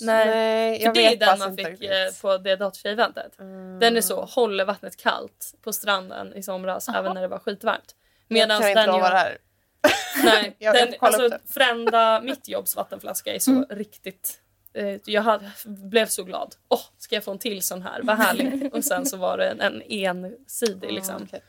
[0.00, 1.90] Nej, Nej För jag det är den man inte fick riktigt.
[1.90, 3.38] eh, på det datortjej-eventet.
[3.38, 3.78] Mm.
[3.78, 7.94] Den är så, håller vattnet kallt på stranden i somras även när det var skitvarmt.
[8.28, 9.38] Jag Medan kan inte den lova det jag, här.
[10.24, 11.38] nej, Jag- jag den, alltså.
[11.54, 13.66] Frända, mitt jobbs vattenflaska är så Mm.
[13.70, 14.40] riktigt
[15.04, 16.54] jag hade, blev så glad.
[16.68, 18.00] Åh, ska jag få en till sån här?
[18.02, 18.72] Vad härligt.
[18.74, 21.14] Och sen så var det en, en ensidig liksom.
[21.16, 21.42] Mm, okej.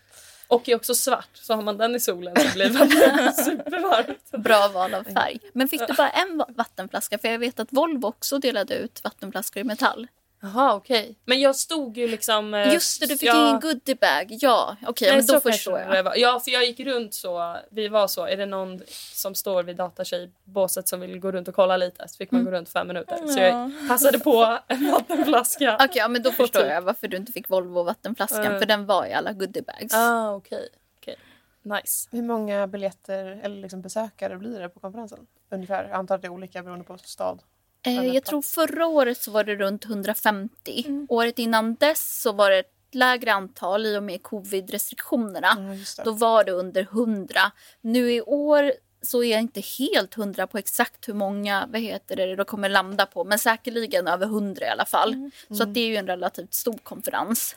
[0.47, 1.29] Och är också svart.
[1.33, 4.31] Så har man den i solen så blir vattnet supervarmt.
[4.31, 5.39] Bra val av färg.
[5.53, 7.17] Men fick du bara en va- vattenflaska?
[7.17, 10.07] För jag vet att Volvo också delade ut vattenflaskor i metall.
[10.41, 11.15] Jaha, okej.
[11.25, 12.53] Men jag stod ju liksom...
[12.53, 14.25] eh, Just det, du fick jag- ingen goodiebag.
[14.29, 16.17] Ja, okej, Nej, men då förstår jag.
[16.17, 17.57] Ja, för jag gick runt så.
[17.71, 18.25] Vi var så.
[18.25, 18.81] Är det någon
[19.13, 22.51] som står vid datatjejbåset som vill gå runt och kolla lite så fick man Mm.
[22.51, 23.27] gå runt fem minuter.
[23.27, 25.75] Så jag passade på en vattenflaska.
[25.75, 26.69] Okej, ja, men då förstår typ.
[26.69, 28.45] jag varför du inte fick Volvo vattenflaskan.
[28.45, 28.59] Mm.
[28.59, 29.93] För den var i alla goodiebags.
[29.93, 30.69] Ah, okej.
[30.99, 31.15] okej.
[31.61, 32.09] Nice.
[32.11, 35.19] Hur många biljetter eller liksom besökare blir det på konferensen?
[35.51, 35.83] Ungefär.
[35.83, 37.39] Jag antar att det är olika beroende på stad.
[37.85, 41.05] Eh, jag tror förra året så var det runt 150.
[41.09, 45.55] Året innan dess så var det ett lägre antal i och med covid-restriktionerna.
[45.97, 46.03] Det.
[46.03, 47.51] Då var det under 100.
[47.81, 52.15] Nu i år så är jag inte helt hundra på exakt hur många vad heter
[52.15, 53.23] det, det kommer landa på.
[53.23, 55.31] Men säkerligen över 100 i alla fall.
[55.57, 57.55] Så att det är ju en relativt stor konferens.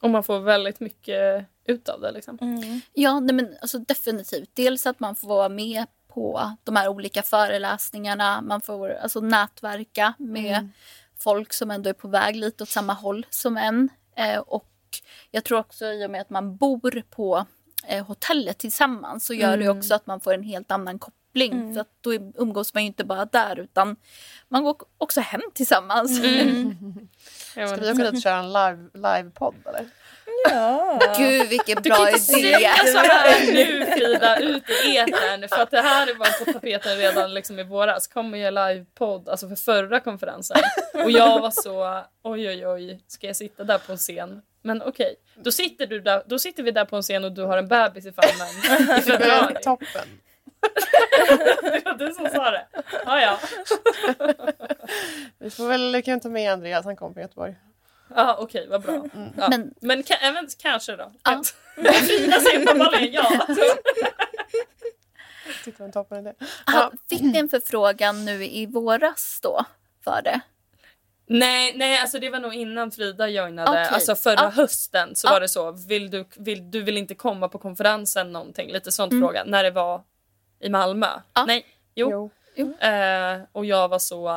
[0.00, 2.38] Och man får väldigt mycket ut av det liksom.
[2.92, 4.50] Ja, nej men alltså definitivt.
[4.54, 8.40] Dels att man får vara med på de här olika föreläsningarna.
[8.40, 10.68] Man får alltså nätverka med
[11.18, 13.88] folk som ändå är på väg lite åt samma håll som en.
[14.16, 14.68] Eh, och
[15.30, 17.46] jag tror också i och med att man bor på
[17.86, 21.74] eh, hotellet tillsammans så gör det också att man får en helt annan koppling.
[21.74, 23.96] För att då umgås man ju inte bara där utan
[24.48, 26.20] man går också hem tillsammans.
[27.56, 29.90] Ja, Ska vi och köra en live, live-podd eller?
[30.44, 31.00] Ja.
[31.18, 32.92] Gud vilken Du bra kan inte säga idé!
[32.92, 37.34] så här nu Frida, ut i etern för att det här var på tapeten redan
[37.34, 38.06] liksom i våras.
[38.06, 40.56] Kommer jag livepodd, alltså för förra konferensen.
[41.04, 44.42] Och jag var så, oj oj oj, ska jag sitta där på en scen?
[44.62, 47.42] Men okej, då, sitter du där, då sitter vi där på en scen och du
[47.42, 49.54] har en bebis i famnen i februari.
[49.62, 50.08] Toppen.
[51.62, 52.66] Det var du som sa det.
[53.06, 53.38] Ja, ja.
[55.38, 57.54] Vi får väl kan ta med Andreas, han kommer från Göteborg.
[58.14, 59.06] Ja, okej, vad bra.
[59.36, 59.48] Ja.
[59.50, 61.12] Men, Men- ka- även kanske då.
[61.24, 61.42] Ja.
[62.42, 63.46] Säger uppenbarligen ja.
[65.64, 66.32] Tyckte det var en toppen idé.
[66.66, 69.64] Ah, fick ni en förfrågan nu i våras då?
[70.04, 70.40] För det?
[71.26, 73.70] Nej, nej, alltså det var nog innan Frida joinade.
[73.70, 73.88] Okej.
[73.90, 74.48] Alltså förra Ja.
[74.48, 75.30] hösten så Ja.
[75.32, 75.72] var det så.
[75.72, 78.72] Vill du, vill, du vill inte komma på konferensen någonting?
[78.72, 79.44] Lite sånt fråga.
[79.44, 80.02] När det var
[80.60, 81.06] i Malmö.
[81.06, 81.20] Mm.
[81.34, 81.44] Ja.
[81.44, 82.30] Nej, jo.
[82.80, 84.28] Eh, och jag var så,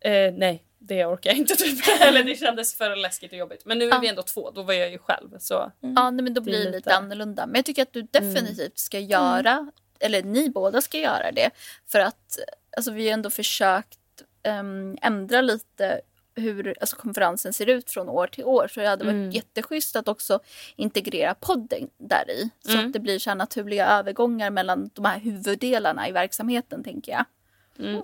[0.00, 1.78] eh, nej det orkar jag inte typ.
[2.00, 3.64] Eller det kändes för läskigt och jobbigt.
[3.64, 5.38] Men nu är vi ändå två, då var jag ju själv.
[5.38, 5.72] Så.
[5.80, 7.04] Ja, nej, men då blir det lite, lite- Mm.
[7.04, 7.46] annorlunda.
[7.46, 11.50] Men jag tycker att du definitivt ska göra, eller ni båda ska göra det.
[11.86, 12.38] För att
[12.76, 13.98] alltså, vi har ändå försökt
[14.42, 16.00] ehm, ändra lite
[16.34, 18.68] hur alltså, konferensen ser ut från år till år.
[18.74, 19.30] Så det hade varit Mm.
[19.30, 20.40] jätteschysst att också
[20.76, 22.50] integrera podden där i.
[22.66, 22.86] Så Mm.
[22.86, 27.24] att det blir så naturliga övergångar mellan de här huvuddelarna i verksamheten, tänker jag.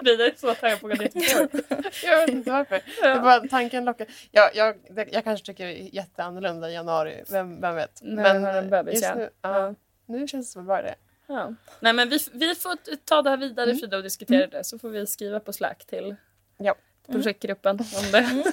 [0.00, 1.64] Frida är så taggad på att gå till Göteborg.
[2.04, 2.80] Jag vet inte varför.
[3.02, 4.06] Det var tanken lockar.
[4.30, 7.24] Jag, jag, det- jag kanske tycker det är jätteannorlunda i januari.
[7.30, 7.98] Vem, vem vet.
[8.02, 9.14] När vi har en bebis, just ja.
[9.14, 9.58] nu, Ja.
[9.60, 9.74] ja.
[10.06, 10.94] nu känns det som bra idé.
[11.26, 11.54] Ja.
[11.80, 14.88] Nej men vi, vi får ta det här vidare Frida och diskutera det så får
[14.88, 16.16] vi skriva på Slack till
[16.58, 16.74] Ja.
[17.06, 18.44] projektgruppen om det.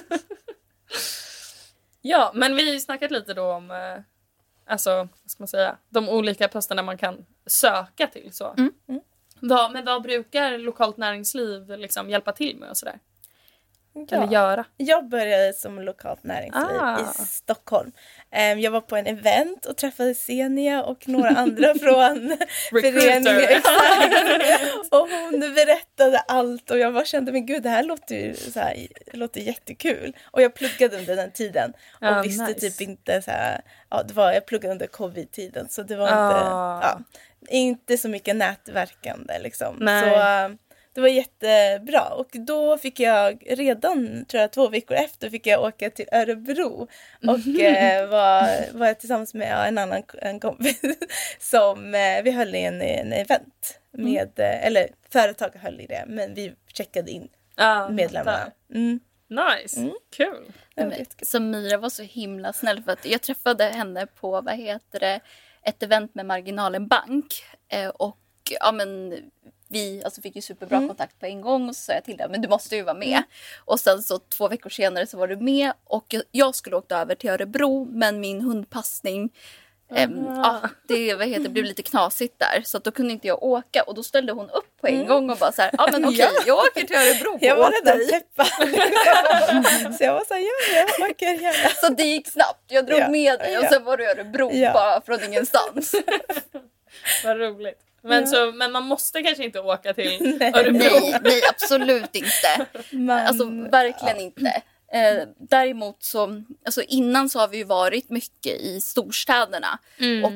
[2.02, 3.76] ja men vi har ju snackat lite då om eh,
[4.66, 8.32] alltså, vad ska man säga, de olika posterna man kan söka till.
[8.32, 8.54] Så.
[8.58, 8.72] Mm.
[9.40, 12.98] Vad, men vad brukar lokalt näringsliv liksom hjälpa till med och sådär?
[14.12, 14.32] Eller Ja.
[14.32, 14.64] göra?
[14.76, 17.00] Jag började som lokalt näringsliv Ah.
[17.00, 17.92] i Stockholm.
[18.30, 22.36] Em, Jag var på en event och träffade Senia och några andra från
[22.70, 23.62] föreningen.
[24.90, 28.60] Och hon berättade allt och jag bara kände men gud det här låter ju så
[28.60, 30.16] här, låter jättekul.
[30.30, 32.60] Och jag pluggade under den tiden och Ja, visste nice.
[32.70, 36.26] typ inte så här, ja det var, jag pluggade under covid-tiden så det var Ah.
[36.28, 36.38] inte,
[36.86, 37.00] ja,
[37.48, 39.76] inte så mycket nätverkande liksom.
[39.80, 40.02] Nej.
[40.02, 40.58] Så eh,
[40.94, 45.62] det var jättebra och då fick jag redan, tror jag två veckor efter, fick jag
[45.62, 46.88] åka till Örebro
[47.28, 50.80] och eh, var, var jag tillsammans med en annan en kompis
[51.38, 56.04] som eh, vi höll i en, en event med, eh, eller företag höll i det,
[56.06, 58.50] men vi checkade in Ja, medlemmarna.
[58.74, 59.00] Mm.
[59.30, 60.52] Nice, kul.
[60.74, 61.26] Var Men, jättekul.
[61.26, 65.20] så Mira var så himla snäll för att jag träffade henne på, vad heter det,
[65.68, 67.42] ett event med Marginalen Bank.
[67.68, 68.18] Eh, och
[68.60, 69.14] ja men
[69.68, 72.32] vi alltså, fick ju superbra kontakt på en gång och så sa jag till henne,
[72.32, 73.22] men du måste ju vara med.
[73.64, 77.14] Och sen så två veckor senare så var du med och jag- skulle åkt över
[77.14, 79.30] till Örebro men min hundpassning
[79.90, 83.42] ehm, ja, det vad heter, blev lite knasigt där så att då kunde inte jag
[83.42, 86.04] åka och då ställde hon upp på en gång och bara så här, ja men
[86.08, 89.94] okej jag åker till Örebro Jag på var åt redan peppad.
[89.98, 91.68] så jag var så här, ja jag åker gärna.
[91.68, 92.64] Så det gick snabbt.
[92.68, 93.68] Jag drog Ja, med dig och ja.
[93.70, 94.72] sen var du i Örebro Ja.
[94.72, 95.94] bara från ingenstans.
[97.24, 97.78] Vad roligt.
[98.02, 100.52] Men, så, men man måste kanske inte åka till Nej.
[100.54, 100.78] Örebro?
[100.80, 102.66] nej, nej absolut inte.
[102.90, 104.62] Man, Alltså verkligen inte.
[104.92, 109.78] Eh, däremot så, alltså innan så har vi ju varit mycket i storstäderna.
[110.00, 110.24] Mm.
[110.24, 110.32] Och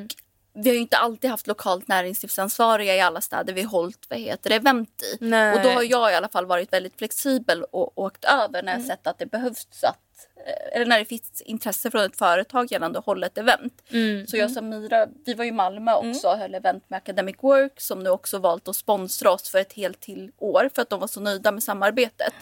[0.55, 4.51] vi har ju inte alltid haft lokalt näringslivsansvariga i alla städer vi hållit vad heter
[4.51, 5.17] det, event i.
[5.25, 5.55] Nej.
[5.55, 8.83] Och då har jag i alla fall varit väldigt flexibel och åkt över när jag
[8.83, 12.99] sett att det behövs att eh, eller när det finns intresse från ett företag gällande
[12.99, 13.83] att hålla ett event.
[13.91, 14.27] Mm.
[14.27, 17.81] Så jag och Samira, vi var i Malmö också och höll event med Academic Work
[17.81, 21.01] som nu också valt att sponsra oss för ett helt till år för att de
[21.01, 22.35] var så nöjda med samarbetet.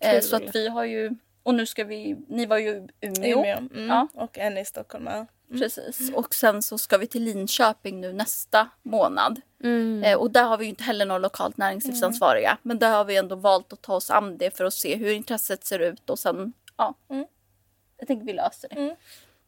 [0.00, 0.22] Eh, kul.
[0.22, 1.10] så att vi har ju,
[1.42, 3.38] och nu ska vi, ni var ju i Umeå.
[3.38, 3.58] Umeå.
[3.58, 3.88] Mm.
[3.88, 4.08] Ja.
[4.14, 5.06] Och en i Stockholm.
[5.06, 5.26] Ja.
[5.50, 6.12] Precis.
[6.14, 9.40] Och sen så ska vi till Linköping nu nästa månad.
[9.62, 10.02] Mm.
[10.04, 12.58] Eh, och där har vi ju inte heller någon lokalt näringslivsansvariga.
[12.62, 15.12] Men där har vi ändå valt att ta oss an det för att se hur
[15.12, 16.94] intresset ser ut och sen, ja.
[17.10, 17.26] Mm.
[17.96, 18.96] Jag tänker vi löser det.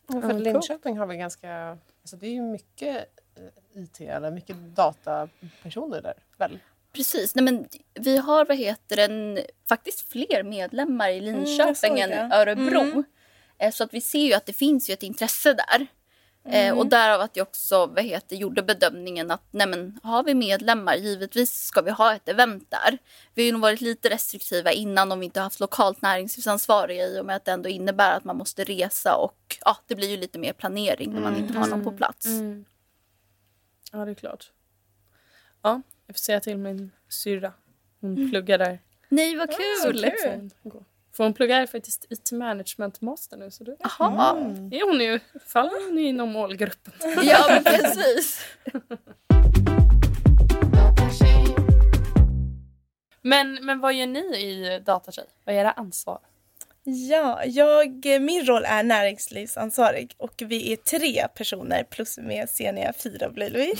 [0.06, 2.96] Ja, För Linköping har vi ganska, alltså det är ju mycket
[3.36, 6.58] eh, IT eller mycket datapersoner där väl?
[6.92, 7.34] Precis.
[7.34, 12.32] Nej, men vi har vad heter den, faktiskt fler medlemmar i jag Linköping än.
[12.32, 13.04] Örebro.
[13.58, 15.86] Eh, Så att vi ser ju att det finns ju ett intresse där.
[16.48, 16.78] Eh, Mm.
[16.78, 20.94] och därav att jag också vad heter, gjorde bedömningen att nej men, har vi medlemmar,
[20.96, 22.98] givetvis ska vi ha ett event där.
[23.34, 27.20] Vi har ju nog varit lite restriktiva innan om vi inte haft lokalt näringslivsansvariga i
[27.20, 30.16] och med att det ändå innebär att man måste resa och ja, det blir ju
[30.16, 32.26] lite mer planering när man inte har någon på plats.
[32.26, 32.64] Mm.
[33.92, 34.50] Ja, det är klart.
[35.62, 37.52] Ja, jag får säga till min syrra.
[38.00, 38.78] Hon pluggar där.
[39.08, 39.58] Nej vad Så
[39.92, 40.50] kul!
[40.62, 40.84] gå.
[41.16, 43.50] För hon pluggar faktiskt IT management master nu.
[43.50, 44.34] Så det, Jaha.
[44.70, 45.20] det är hon ju.
[45.46, 46.92] Faller hon inom målgruppen.
[47.24, 48.40] Ja, men precis.
[53.22, 55.26] Men, men vad gör ni i Datatjej?
[55.44, 56.18] Vad är era ansvar?
[56.88, 63.30] Ja, jag, min roll är näringslivsansvarig och vi är tre personer plus med senior fyra
[63.30, 63.72] blir vi.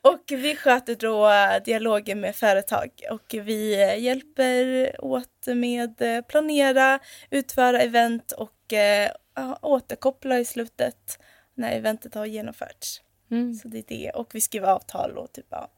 [0.10, 1.30] och vi sköter då
[1.64, 5.94] dialogen med företag och vi hjälper åt med
[6.28, 6.98] planera,
[7.30, 9.10] utföra event och eh,
[9.62, 11.18] återkoppla i slutet
[11.54, 13.00] när eventet har genomförts.
[13.30, 13.54] Mm.
[13.54, 15.70] Så det är det och vi skriver avtal och typ ja,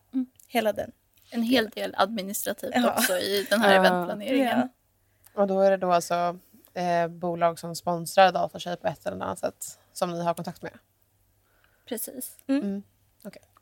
[0.49, 0.91] hela den.
[1.31, 2.95] En hel del administrativt Ja.
[2.99, 3.81] också i den här Ja.
[3.87, 4.59] eventplaneringen.
[4.59, 4.69] Ja.
[5.37, 6.39] Och då är det då alltså
[6.75, 10.73] eh, bolag som sponsrar Datatjej på ett eller annat sätt som ni har kontakt med?
[11.89, 12.37] Precis.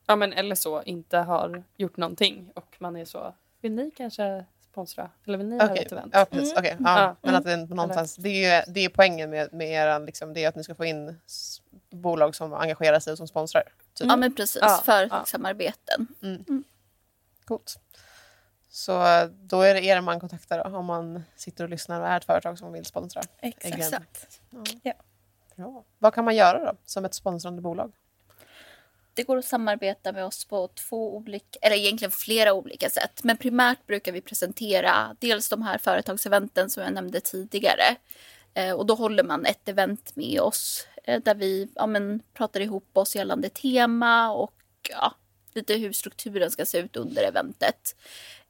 [0.07, 4.45] Ja, men eller så, inte har gjort någonting och man är så, vill ni kanske
[4.71, 5.11] sponsra?
[5.27, 6.11] Eller vill ni ha Okej, ett event?
[6.15, 6.55] ja, precis.
[6.59, 7.01] Okej, ja.
[7.01, 7.17] Ja.
[7.23, 10.45] Men att det är någonstans, det är, det är poängen med, med er, liksom, det
[10.45, 11.21] är att ni ska få in
[11.91, 13.63] bolag som engagerar sig och som sponsrar.
[13.95, 14.07] Typ.
[14.09, 14.63] Ja, men precis.
[14.63, 16.09] Ja, Företagssamarbeten.
[17.45, 17.81] Coolt.
[18.75, 18.93] Så
[19.31, 22.25] då är det er man kontaktar då, om man sitter och lyssnar och är ett
[22.25, 23.23] företag som vill sponsra.
[23.41, 23.75] Exakt.
[23.75, 24.41] Exakt.
[25.57, 25.85] Bra.
[25.99, 27.93] Vad kan man göra då som ett sponsrande bolag?
[29.15, 33.25] Det går att samarbeta med oss på två olika, eller egentligen flera olika sätt.
[33.25, 37.97] Men primärt brukar vi presentera dels de här företagseventen som jag nämnde tidigare.
[38.55, 42.61] Eh, och då håller man ett event med oss eh, där vi ja, men, pratar
[42.61, 44.55] ihop oss gällande tema och
[44.91, 45.15] ja,
[45.55, 47.97] lite hur strukturen ska se ut under eventet.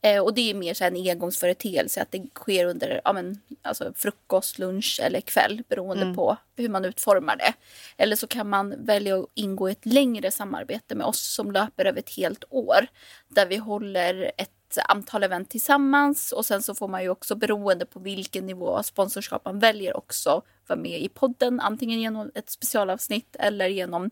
[0.05, 3.93] Eh, och det är mer så en engångsföreteelse att det sker under ja, men, alltså
[3.97, 7.53] frukost, lunch eller kväll beroende på hur man utformar det.
[7.97, 11.85] Eller så kan man välja att ingå i ett längre samarbete med oss som löper
[11.85, 12.87] över ett helt år.
[13.29, 14.51] Där vi håller ett
[14.89, 18.83] antal event tillsammans och sen så får man ju också beroende på vilken nivå av
[18.83, 21.61] sponsorskap man väljer också vara med i podden.
[21.61, 24.11] Antingen genom ett specialavsnitt eller genom,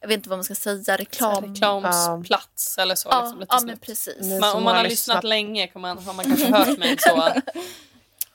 [0.00, 1.44] jag vet inte vad man ska säga, reklam.
[1.54, 3.08] Reklamsplats eller så.
[3.12, 4.40] Ja, liksom, lite ja men precis.
[4.40, 7.28] Man, om man har lyssnat lyssnat- länge kan man, har man kanske hört mig så.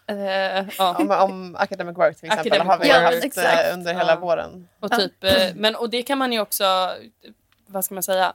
[0.10, 0.96] Eh, ja.
[1.00, 3.02] Om, om Academic Work till exempel Academic har vi Work.
[3.04, 3.68] haft Ja, exakt.
[3.68, 4.20] eh, under hela Ja.
[4.20, 4.68] våren.
[4.80, 6.64] Och, typ, eh, men, och det kan man ju också,
[7.68, 8.34] vad ska man säga,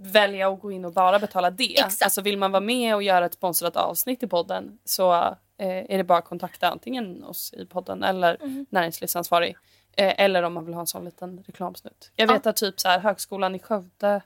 [0.00, 1.72] välja att gå in och bara betala det.
[1.78, 2.02] Exakt.
[2.02, 5.12] Alltså vill man vara med och göra ett sponsrat avsnitt i podden så
[5.58, 8.36] eh, är det bara att kontakta antingen oss i podden eller
[8.70, 9.56] näringslivsansvarig.
[9.96, 12.10] Eh, eller om man vill ha en sån liten reklamsnutt.
[12.16, 14.22] Jag vet att typ så här, högskolan i Skövde, tror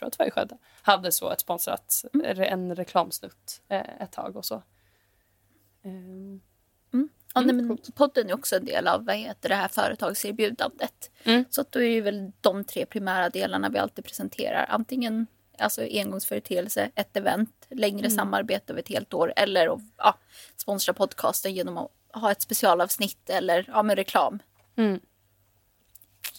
[0.00, 4.12] jag att det var i Skövde, hade så ett sponsrat, re- en reklamsnutt eh, ett
[4.12, 4.62] tag och så.
[5.82, 6.40] Ehm,
[7.34, 11.10] Ja, nej, men podden är också en del av vad heter det här företagserbjudandet.
[11.24, 11.44] Mm.
[11.50, 14.66] Så att då är det väl de tre primära delarna vi alltid presenterar.
[14.68, 15.26] Antingen
[15.58, 20.14] alltså engångsföreteelse, ett event, längre samarbete över ett helt år eller att ja,
[20.56, 24.38] sponsra podcasten genom att ha ett specialavsnitt eller ja, med reklam.
[24.76, 25.00] mm.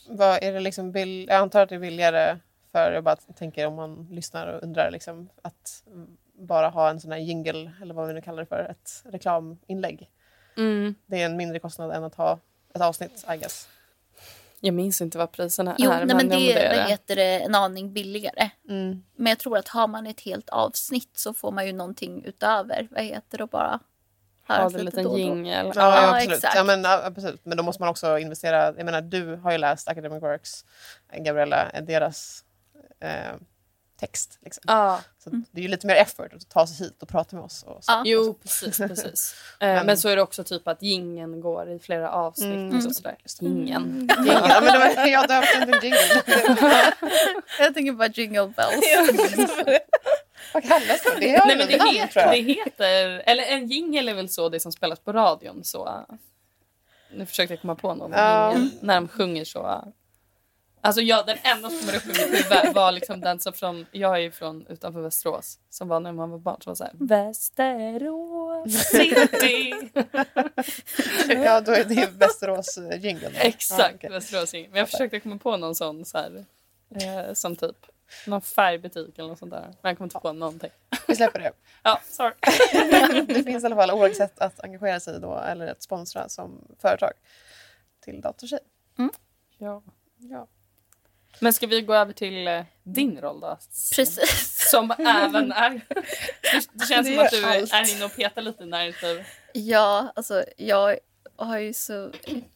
[0.08, 2.38] Vad är det liksom bill- jag antar att det är billigare
[2.72, 5.84] för, jag bara tänker om man lyssnar och undrar, liksom, att
[6.34, 10.10] bara ha en sån här jingle, eller vad vi nu kallar det för, ett reklaminlägg.
[10.60, 10.96] Mm.
[11.06, 12.40] Det är en mindre kostnad än att ha
[12.76, 13.68] ett avsnitt, I guess.
[14.62, 16.06] Jag minns inte vad priserna Jo, är.
[16.06, 18.50] nej, men om det, är vad heter det en aning billigare.
[18.70, 19.04] Mm.
[19.16, 22.88] Men jag tror att har man ett helt avsnitt så får man ju någonting utöver.
[22.92, 23.80] Vad heter det att bara
[24.48, 25.66] höra Ja, lite det en liten jingel.
[25.66, 26.36] Ja, Ja, ja, absolut.
[26.38, 26.56] exakt.
[26.56, 27.46] Ja, men, ja, absolut.
[27.46, 28.66] Men då måste man också investera.
[28.78, 30.66] Jag menar, du har ju läst Academic Works,
[31.18, 32.44] Gabriella, deras
[33.00, 33.36] eh,
[34.00, 34.40] text.
[34.42, 34.64] Liksom.
[34.68, 37.46] Ja, Så det är ju lite mer effort att ta sig hit och prata med
[37.46, 37.64] oss.
[37.64, 37.92] Och så.
[37.92, 38.04] Ja.
[38.06, 38.78] jo precis.
[38.78, 39.36] precis.
[39.60, 42.54] Eh, Men- men så är det också typ att gingen går i flera avsnitt.
[42.54, 42.86] Mm.
[42.88, 43.16] Och sådär.
[43.40, 44.10] Gingen.
[44.18, 44.34] Jingle.
[44.50, 46.24] Ja, men det var, jag döpte inte en jingle.
[47.60, 48.80] Jag tänker bara jingle bells.
[50.54, 51.20] Vad kallas det?
[51.20, 54.60] Det, Nej men det, namn, heter, det heter, eller en jingel är väl så det
[54.60, 55.64] som spelas på radion.
[55.64, 56.06] Så,
[57.14, 59.94] nu försökte jag komma på någon jingel, när de sjunger så.
[60.82, 63.86] Alltså jag, den enda som kommer upp i mitt huvud var liksom den som från,
[63.92, 66.94] jag är ju från utanför Västerås, som var när man var barn, som var såhär
[67.00, 69.74] Västerås city.
[71.44, 73.34] Ja, då är det Västerås-jingeln.
[73.38, 74.10] Exakt, Ja, okej.
[74.10, 74.68] Västerås city.
[74.72, 76.46] Men jag försökte komma på någon sån så här,
[76.96, 77.86] eh, som typ
[78.28, 79.62] någon färgbutik eller något sånt där.
[79.82, 80.70] Men jag kom inte på någonting.
[81.08, 81.52] Vi släpper det.
[81.84, 82.34] Ja, sorry.
[83.28, 86.68] Det finns i alla fall olika sätt att engagera sig då, eller att sponsra som
[86.82, 87.12] företag
[88.04, 88.60] till Datortjej.
[89.58, 89.84] Ja.
[90.18, 90.48] Ja.
[91.40, 93.58] Men ska vi gå över till eh, din roll då?
[93.96, 94.70] Precis.
[94.72, 95.70] Som även är...
[95.70, 96.02] Det,
[96.74, 97.74] det känns Det som att du allt.
[97.74, 99.24] är inne och petar lite i näringsliv.
[99.54, 100.98] Ja, alltså jag
[101.46, 102.12] har ju så...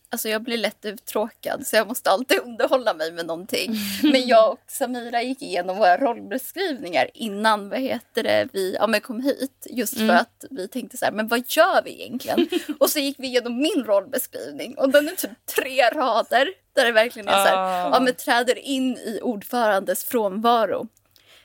[0.10, 3.76] Alltså jag blir lätt uttråkad så jag måste alltid underhålla mig med någonting.
[4.04, 9.02] Men jag och Samira gick igenom våra rollbeskrivningar innan vad heter det, vi ja, men
[9.02, 9.68] kom hit.
[9.70, 12.48] Just för att vi tänkte så här, men vad gör vi egentligen?
[12.80, 16.48] och så gick vi igenom min rollbeskrivning och den är typ tre rader.
[16.76, 17.90] Där det verkligen är så här, Ah.
[17.94, 20.88] ja men träder in i ordförandes frånvaro.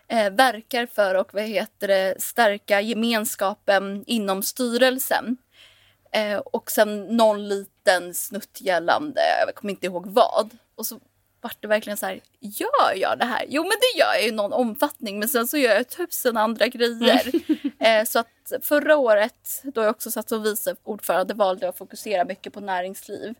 [0.08, 5.36] Eh, verkar för och vad heter det, stärka gemenskapen inom styrelsen.
[6.12, 10.50] Eh, och sen någon liten snutt gällande, jag kommer inte ihåg vad.
[10.74, 11.00] Och så
[11.40, 13.44] vart det verkligen så här, gör jag det här?
[13.48, 16.68] Jo men det gör jag i någon omfattning men sen så gör jag tusen andra
[16.68, 17.32] grejer.
[17.78, 21.78] eh, så att förra året, då jag också satt som vice ordförande, valde jag att
[21.78, 23.34] fokusera mycket på näringsliv.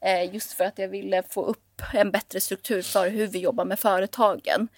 [0.00, 3.64] Eh, just för att jag ville få upp en bättre struktur för hur vi jobbar
[3.64, 4.68] med företagen.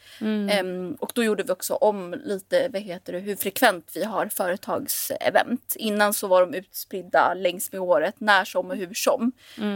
[0.51, 4.27] Ehm, och då gjorde vi också om lite vad heter det, hur frekvent vi har
[4.27, 5.77] företagsevent.
[5.79, 9.33] Innan så var de utspridda längs med året, när som och hur som.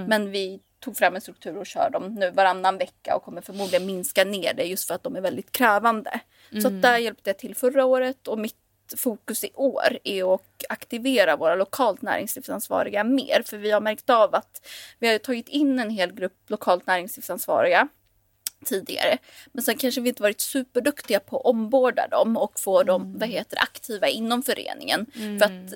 [0.08, 3.86] Men vi tog fram en struktur och kör dem nu varannan vecka och kommer förmodligen
[3.86, 6.20] minska ner det just för att de är väldigt krävande.
[6.62, 8.56] Så att där hjälpte jag till förra året och mitt
[8.96, 13.42] fokus i år är att aktivera våra lokalt näringslivsansvariga mer.
[13.46, 14.66] För vi har märkt av att
[14.98, 17.88] vi har tagit in en hel grupp lokalt näringslivsansvariga
[18.64, 19.18] tidigare.
[19.52, 23.28] Men sen kanske vi inte varit superduktiga på att omborda dem och få dem vad
[23.28, 25.06] heter, aktiva inom föreningen.
[25.12, 25.74] För att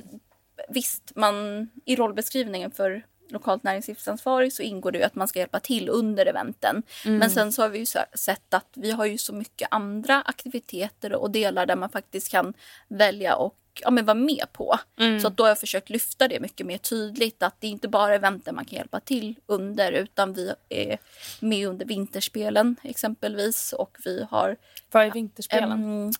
[0.68, 5.60] visst, man, i rollbeskrivningen för lokalt näringslivsansvarig så ingår det ju att man ska hjälpa
[5.60, 6.82] till under eventen.
[7.04, 11.12] Men sen så har vi ju sett att vi har ju så mycket andra aktiviteter
[11.12, 12.54] och delar där man faktiskt kan
[12.88, 14.78] välja och ja, men vara med på.
[15.20, 17.88] Så att då har jag försökt lyfta det mycket mer tydligt att det är inte
[17.88, 20.98] bara eventen man kan hjälpa till under utan vi är
[21.40, 24.56] med under vinterspelen exempelvis och vi har
[24.90, 25.72] Vad är vinterspelen?
[25.72, 26.12] Ehm,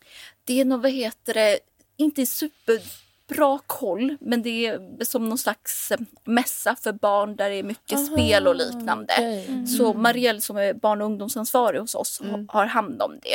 [0.44, 1.58] det är nog, vad heter det,
[1.96, 2.26] inte
[3.28, 7.62] superbra koll, men det är som någon slags eh, mässa för barn där det är
[7.62, 9.14] mycket spel och liknande.
[9.18, 9.66] okej.
[9.66, 13.34] Så Marielle som är barn och ungdomsansvarig hos oss ha- har hand om det.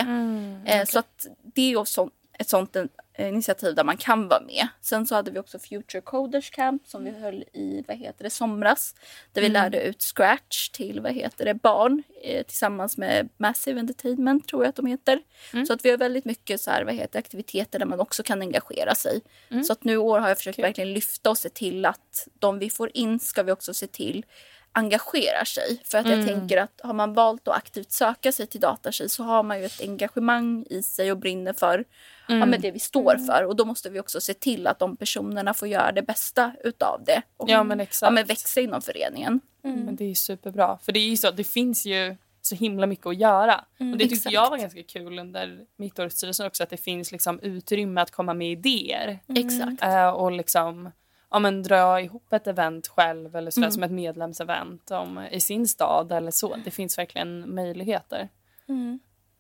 [0.66, 2.10] Eh, Så att det är också
[2.44, 2.78] ett sånt
[3.18, 4.68] initiativ där man kan vara med.
[4.82, 8.30] Sen så hade vi också Future Coders Camp som vi höll i vad heter det,
[8.30, 8.96] somras.
[9.32, 14.48] Där vi lärde ut Scratch till vad heter det, barn eh, tillsammans med Massive Entertainment
[14.48, 15.22] tror jag att de heter.
[15.68, 18.42] Så att vi har väldigt mycket så här, vad heter, aktiviteter där man också kan
[18.42, 19.22] engagera sig.
[19.64, 22.70] Så att nu år har jag försökt verkligen lyfta och se till att de vi
[22.70, 24.26] får in ska vi också se till
[24.74, 25.82] engagerar sig.
[25.86, 29.24] För att jag tänker att har man valt att aktivt söka sig till datatjej så
[29.24, 31.86] har man ju ett engagemang i sig och brinner för
[32.28, 33.44] ja, men det vi står för.
[33.46, 37.04] Och då måste vi också se till att de personerna får göra det bästa utav
[37.06, 37.22] det.
[37.38, 38.08] Och Ja, men exakt.
[38.08, 39.42] ja, men växa inom föreningen.
[39.62, 40.78] Men det är superbra.
[40.82, 43.66] För det är ju så, det finns ju så himla mycket att göra.
[43.80, 44.34] och det tyckte exakt.
[44.34, 48.02] jag var ganska kul under mitt år i styrelsen också att det finns liksom utrymme
[48.02, 49.20] att komma med idéer.
[49.28, 49.84] Exakt.
[49.84, 50.92] Eh, och liksom
[51.32, 55.68] ja, men dra ihop ett event själv eller sådär, som ett medlemsevent om, i sin
[55.68, 56.56] stad eller så.
[56.66, 58.30] Det finns verkligen möjligheter.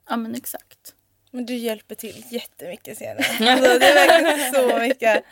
[0.10, 0.96] Ja men exakt.
[1.36, 3.17] Men du hjälper till jättemycket ser jag.
[3.50, 5.24] Alltså, det är verkligen så mycket.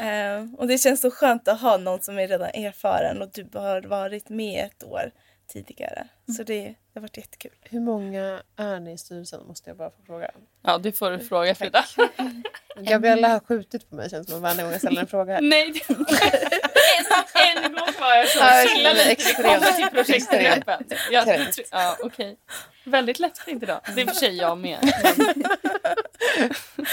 [0.00, 3.48] Ehm, och det känns så skönt att ha någon som är redan erfaren och du
[3.58, 5.10] har varit med ett år
[5.52, 6.08] tidigare.
[6.36, 7.52] Så det, det har varit jättekul.
[7.62, 9.46] Hur många är ni i styrelsen?
[9.46, 10.30] Måste jag bara få fråga.
[10.62, 11.84] Ja, det får du fråga Frida.
[12.80, 15.40] Gabriella har skjutit på mig känns det som varje gång jag ställer en fråga här.
[15.40, 15.94] Nej, det...
[15.94, 18.38] en, en gång var jag så.
[18.38, 20.84] Ja, Chilla lite, extremt- komma till projektgruppen.
[20.88, 22.36] Tr- ja, okej.
[22.86, 23.80] Väldigt lättvindigt idag.
[23.94, 24.78] Det är för sig jag med.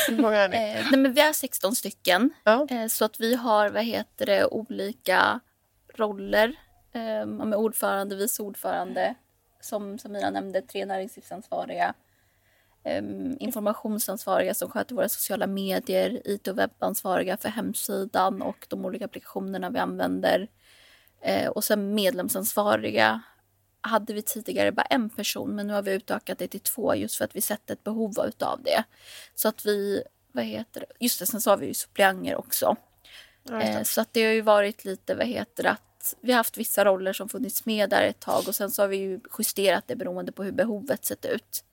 [0.07, 0.55] Hur många är ni?
[0.55, 2.29] Eh, nej, men vi är 16 stycken.
[2.43, 2.67] Ja.
[2.69, 5.39] Eh, så att vi har vad heter det, olika
[5.95, 6.55] roller.
[6.91, 9.15] Eh, med ordförande, vice ordförande.
[9.61, 11.93] Som Samira nämnde, tre näringslivsansvariga.
[12.83, 13.03] Eh,
[13.39, 16.21] informationsansvariga som sköter våra sociala medier.
[16.25, 20.47] IT och webbansvariga för hemsidan och de olika applikationerna vi använder.
[21.21, 23.21] Eh, och sen medlemsansvariga
[23.83, 27.15] hade vi tidigare bara en person men nu har vi utökat det till två just
[27.15, 28.83] för att vi sett ett behov utav det.
[29.35, 32.75] Så att vi, vad heter det, just det, sen så har vi ju suppleanter också.
[33.61, 36.57] Eh, så att det har ju varit lite, vad heter det, att vi har haft
[36.57, 39.83] vissa roller som funnits med där ett tag och sen så har vi ju justerat
[39.87, 41.63] det beroende på hur behovet sett ut.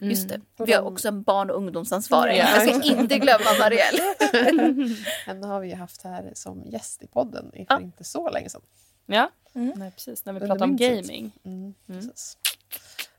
[0.00, 0.40] Just det.
[0.58, 2.36] Vi har också en barn och ungdomsansvarig.
[2.36, 4.02] Ja, Jag ska inte glömma Marielle.
[5.26, 7.80] Henne har vi ju haft här som gäst i podden för Ja.
[7.80, 8.62] inte så länge sedan.
[9.06, 10.24] Ja, Nej, precis.
[10.24, 11.32] När vi Under pratar om gaming.
[11.44, 12.38] Mm, precis.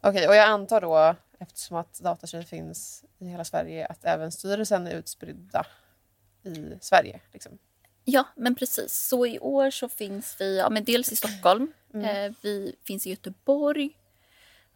[0.01, 4.87] Okej, och jag antar då, eftersom att Datatjej finns i hela Sverige, att även styrelsen
[4.87, 5.65] är utspridda
[6.43, 7.19] i Sverige.
[7.33, 7.57] Liksom.
[8.05, 8.93] Ja, men precis.
[8.93, 11.73] Så i år så finns vi ja, men dels i Stockholm.
[11.93, 12.05] Mm.
[12.05, 13.97] Eh, vi finns i Göteborg.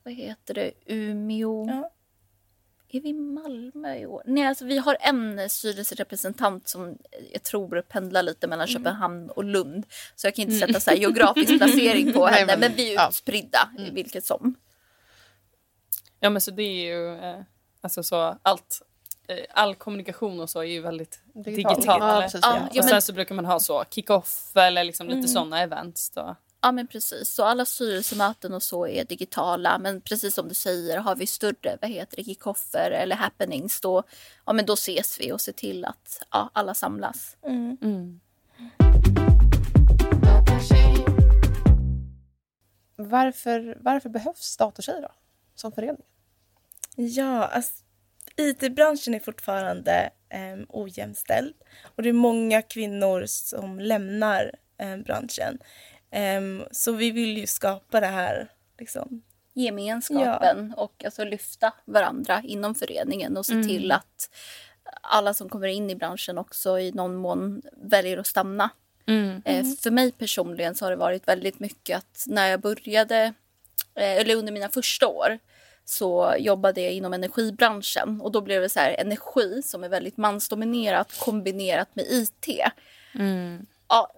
[0.04, 0.72] Vad heter det?
[0.86, 1.68] Umeå.
[1.68, 1.90] Ja.
[2.90, 4.24] Är vi i Malmö i år?
[4.26, 6.98] Nej, alltså vi har en styrelserepresentant som
[7.34, 9.86] jag tror pendlar lite mellan Köpenhamn och Lund.
[10.16, 12.92] Så jag kan inte sätta så här geografisk placering på Nej, henne, men- men, vi
[12.92, 13.08] är ja.
[13.10, 14.56] utspridda i vilket som.
[16.20, 17.40] Ja men så det är ju eh,
[17.82, 18.82] alltså så allt
[19.28, 21.76] eh, all kommunikation och så är ju väldigt Digital.
[21.76, 22.00] digital.
[22.02, 22.70] Ja, precis, Ja, ja.
[22.74, 25.28] ja, och sen men- så brukar man ha så kick-off eller liksom lite Mm.
[25.28, 26.36] sådana events då.
[26.62, 30.98] Ja men precis, så alla styrelsemöten och så är digitala men precis som du säger
[30.98, 34.04] har vi större vad heter det, kickoffer eller happenings då,
[34.46, 37.38] ja, men då ses vi och ser till att ja, alla samlas.
[37.44, 38.20] Mm.
[42.96, 45.12] Varför, varför behövs datortjejer då?
[45.56, 46.02] Som förening?
[46.96, 47.74] Ja, alltså,
[48.36, 50.10] IT-branschen är fortfarande
[50.54, 51.54] um, ojämställd
[51.96, 55.60] och det är många kvinnor som lämnar em, branschen.
[56.12, 58.48] Em, så vi vill ju skapa det här
[58.78, 59.22] liksom.
[59.54, 64.30] Gemenskapen och alltså lyfta varandra inom föreningen och se till att
[65.02, 68.70] alla som kommer in i branschen också i någon mån väljer att stanna.
[69.46, 73.34] Eh, För mig personligen så har det varit väldigt mycket att när jag började,
[73.96, 75.40] eh, eller under mina första år,
[75.86, 80.18] så jobbade jag inom energibranschen och då blev det så här energi som är väldigt
[80.18, 82.48] mansdominerat kombinerat med IT.
[83.90, 84.12] Ja,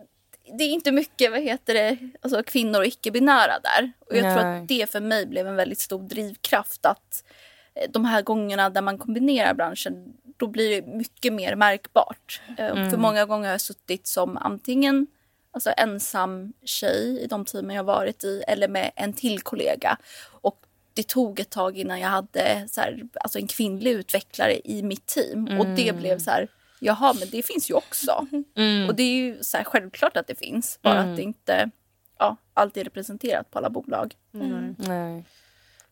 [0.58, 3.92] det är inte mycket vad heter det, alltså kvinnor och icke-binära där.
[4.00, 4.62] Och jag tror Nej.
[4.62, 7.24] att det för mig blev en väldigt stor drivkraft att
[7.76, 12.42] eh, de här gångerna där man kombinerar branschen då blir det mycket mer märkbart.
[12.58, 15.08] Eh, För många gånger har jag suttit som antingen
[15.52, 19.98] alltså ensam tjej i de teamen jag varit i eller med en till kollega.
[20.42, 24.84] Och det tog ett tag innan jag hade så här, alltså en kvinnlig utvecklare i
[24.84, 25.60] mitt team.
[25.60, 26.48] Och det blev så här,
[26.80, 28.28] jaha men det finns ju också.
[28.88, 31.70] Och det är ju så här, självklart att det finns, bara att det inte
[32.20, 34.16] ja, alltid är representerat på alla bolag.
[34.78, 35.26] Nej.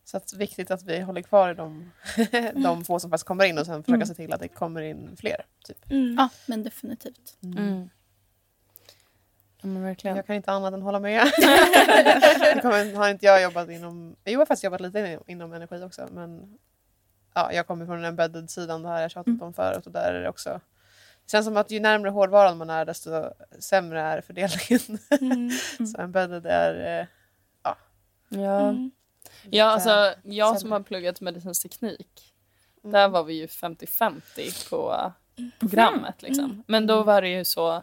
[0.04, 1.90] Så att viktigt att vi håller kvar i de,
[2.62, 5.16] de få som faktiskt kommer in och sen försöka se till att det kommer in
[5.16, 5.44] fler.
[5.64, 5.78] Typ.
[6.16, 7.36] Ja, men definitivt.
[7.42, 7.88] Mm.
[9.60, 10.16] Ja, men verkligen.
[10.16, 11.26] Jag kan inte annat än hålla med.
[12.42, 14.16] jag kommer, har inte jag jobbat inom...
[14.24, 16.08] Jo, jag har faktiskt jobbat lite inom, inom energi också.
[16.12, 16.58] Men
[17.34, 19.86] ja, jag kommer från den embedded-sidan, det har jag tjatat om förut.
[19.86, 20.60] Och där är det också...
[21.30, 23.10] Känns som att ju närmare hårdvaran man är desto
[23.58, 25.50] sämre är fördelningen.
[25.94, 27.00] Så embedded är...
[27.00, 27.06] Eh,
[28.28, 28.74] Ja.
[29.50, 32.34] Ja, alltså jag som har pluggat medicinsk teknik.
[32.82, 35.12] Där var vi ju 50-50 på
[35.58, 36.22] programmet.
[36.22, 36.64] Liksom.
[36.66, 37.82] Men då var det ju så,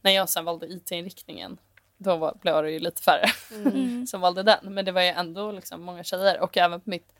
[0.00, 1.58] när jag sen valde IT-inriktningen,
[1.96, 3.26] då var, blev det ju lite färre
[4.06, 4.74] som valde den.
[4.74, 7.12] Men det var ju ändå liksom många tjejer och även på mitt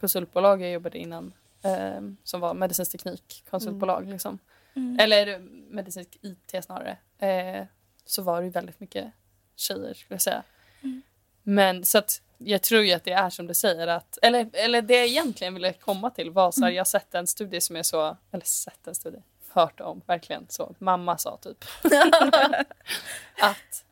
[0.00, 4.20] konsultbolag jag jobbade innan eh, som var medicinsk teknik konsultbolag.
[4.78, 5.04] Liksom.
[5.04, 5.38] Eller
[5.70, 6.96] medicinsk IT snarare.
[7.18, 7.66] Eh,
[8.04, 9.12] så var det ju väldigt mycket
[9.56, 10.42] tjejer skulle jag säga.
[11.42, 14.82] Men så att jag tror ju att det är som du säger att, eller, eller
[14.82, 17.76] det jag egentligen ville komma till var så här, jag har sett en studie som
[17.76, 21.64] är så, eller sett en studie, hört om verkligen så, mamma sa typ.
[23.40, 23.84] att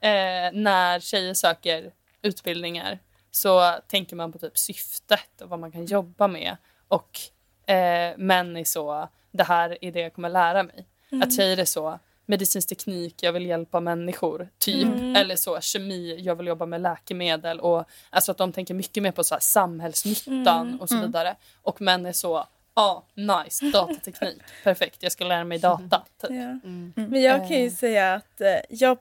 [0.00, 1.92] eh, när tjejer söker
[2.22, 2.98] utbildningar
[3.30, 6.56] så tänker man på typ syftet och vad man kan jobba med
[6.88, 7.20] och
[7.66, 10.86] eh, män är så, det här är det jag kommer lära mig.
[11.22, 14.88] Att tjejer är så, medicinsk teknik, jag vill hjälpa människor, typ.
[15.16, 17.60] Eller så, kemi, jag vill jobba med läkemedel.
[17.60, 21.36] Och, alltså att de tänker mycket mer på så här, samhällsnyttan och så vidare.
[21.62, 26.02] Och män är så, ja, nice, datateknik, perfekt, jag ska lära mig data.
[26.22, 26.30] Typ.
[26.30, 26.58] Ja.
[26.94, 28.98] Men jag kan ju säga att eh, jag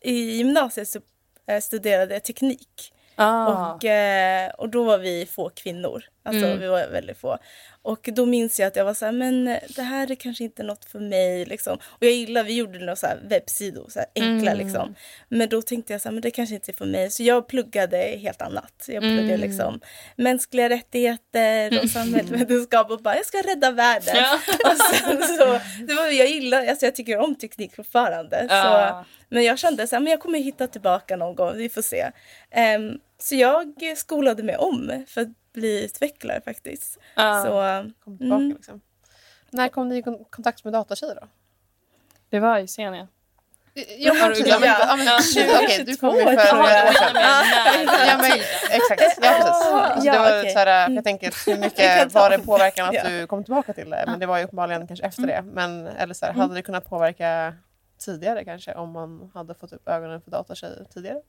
[0.00, 1.00] i gymnasiet så
[1.46, 2.92] eh, studerade teknik.
[3.16, 3.46] Ah.
[3.74, 6.04] Och, eh, och då var vi få kvinnor.
[6.24, 6.60] Alltså Mm.
[6.60, 7.38] vi var väldigt få.
[7.84, 9.44] Och då minns jag att jag var så här, men
[9.76, 11.44] det här är kanske inte något för mig.
[11.44, 11.78] Liksom.
[11.84, 14.66] Och jag gillar, vi gjorde några så här webbsidor, så här enkla Mm.
[14.66, 14.94] liksom.
[15.28, 17.10] Men då tänkte jag så här, men det kanske inte är för mig.
[17.10, 18.84] Så jag pluggade helt annat.
[18.88, 19.40] Jag pluggade Mm.
[19.40, 19.80] liksom
[20.16, 24.16] mänskliga rättigheter och samhällsvetenskap och bara, jag ska rädda världen.
[24.16, 24.38] Ja.
[24.72, 28.38] Och sen så, det var, jag gillar, alltså jag tycker om teknik fortfarande.
[28.40, 29.04] Så, Ja.
[29.28, 32.10] men jag kände så här, men jag kommer hitta tillbaka någon gång, vi får se.
[32.50, 36.98] Ehm, så jag skolade mig om för att bli utvecklare faktiskt.
[37.14, 37.42] Ja.
[37.42, 38.56] Så, kom tillbaka, Mm.
[38.56, 38.80] liksom.
[39.50, 41.26] När kom ni i kon- kontakt med datatjejer då?
[42.30, 43.08] Det var i Senia.
[43.98, 44.48] Ja, Har du glömt?
[44.48, 45.18] Ja, men- ja, men Ja.
[45.34, 46.76] 20, Okej, du kom ju 22 för tror jag.
[46.76, 47.12] några år sedan.
[48.08, 48.32] Ja, men,
[48.70, 50.04] exakt, ja precis.
[50.04, 53.08] Ja, det var så här, jag tänker hur Jag mycket var det påverkan att Ja.
[53.08, 54.04] du kom tillbaka till det?
[54.06, 55.42] Men det var ju uppenbarligen kanske efter det.
[55.42, 57.54] Men eller så här, hade det kunnat påverka
[57.98, 61.20] tidigare kanske om man hade fått upp ögonen för datatjejer tidigare?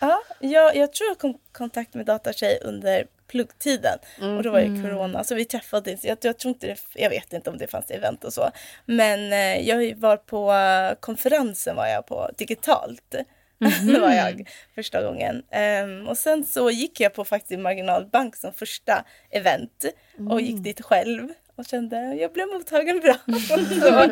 [0.00, 3.98] Ja, jag, jag tror jag kom i kontakt med datatjej under pluggtiden.
[4.36, 6.04] Och då var det corona, så vi träffades.
[6.04, 8.50] Jag, jag, tror inte det, jag vet inte om det fanns event och så.
[8.84, 13.14] Men eh, jag var på eh, konferensen var jag på digitalt.
[13.58, 15.42] det var jag första gången.
[15.50, 19.84] Ehm, och sen så gick jag på faktiskt Marginalbank som första event
[20.30, 23.14] och gick dit själv och kände att jag blev mottagen bra.
[23.68, 24.10] så,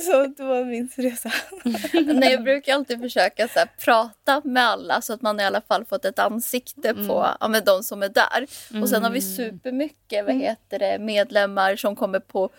[0.00, 1.30] så det var min resa.
[2.14, 5.60] Nej, jag brukar alltid försöka så här, prata med alla så att man i alla
[5.60, 8.46] fall fått ett ansikte på ja, med de som är där.
[8.82, 12.50] Och sen har vi supermycket vad heter det, medlemmar som kommer på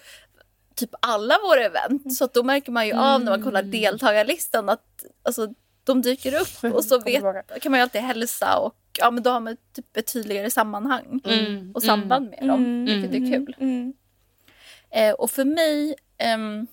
[0.75, 2.13] typ alla våra event.
[2.17, 5.47] Så att då märker man ju av när man kollar deltagarlistan att alltså,
[5.83, 7.23] de dyker upp och så vet,
[7.61, 11.21] kan man ju alltid hälsa och ja, men då har man typ ett tydligare sammanhang
[11.25, 11.71] Mm.
[11.75, 12.85] och samband med dem, Mm.
[12.85, 13.55] vilket är kul.
[14.91, 16.67] Eh, och för mig, ehm,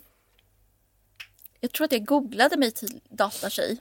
[1.60, 3.80] jag tror att jag googlade mig till datatjej.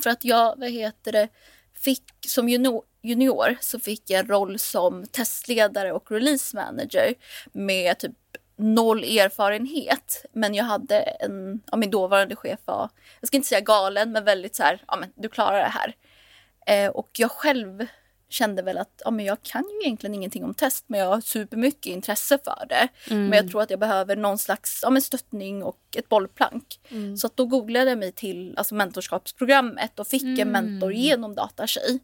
[0.00, 1.28] För att jag, vad heter det,
[1.74, 7.14] fick som junior, junior så fick jag en roll som testledare och release manager
[7.52, 8.12] med typ
[8.56, 10.24] noll erfarenhet.
[10.32, 12.90] Men jag hade en, ja, min dåvarande chef var,
[13.20, 15.94] jag ska inte säga galen, men väldigt så här, ja men du klarar det här.
[16.66, 17.86] Eh, och jag själv
[18.28, 21.20] kände väl att ja, men jag kan ju egentligen ingenting om test men jag har
[21.20, 22.88] supermycket intresse för det.
[23.14, 26.80] Men jag tror att jag behöver någon slags ja, men stöttning och ett bollplank.
[27.18, 31.98] Så att då googlade jag mig till alltså, mentorskapsprogrammet och fick en mentor genom Datatjej.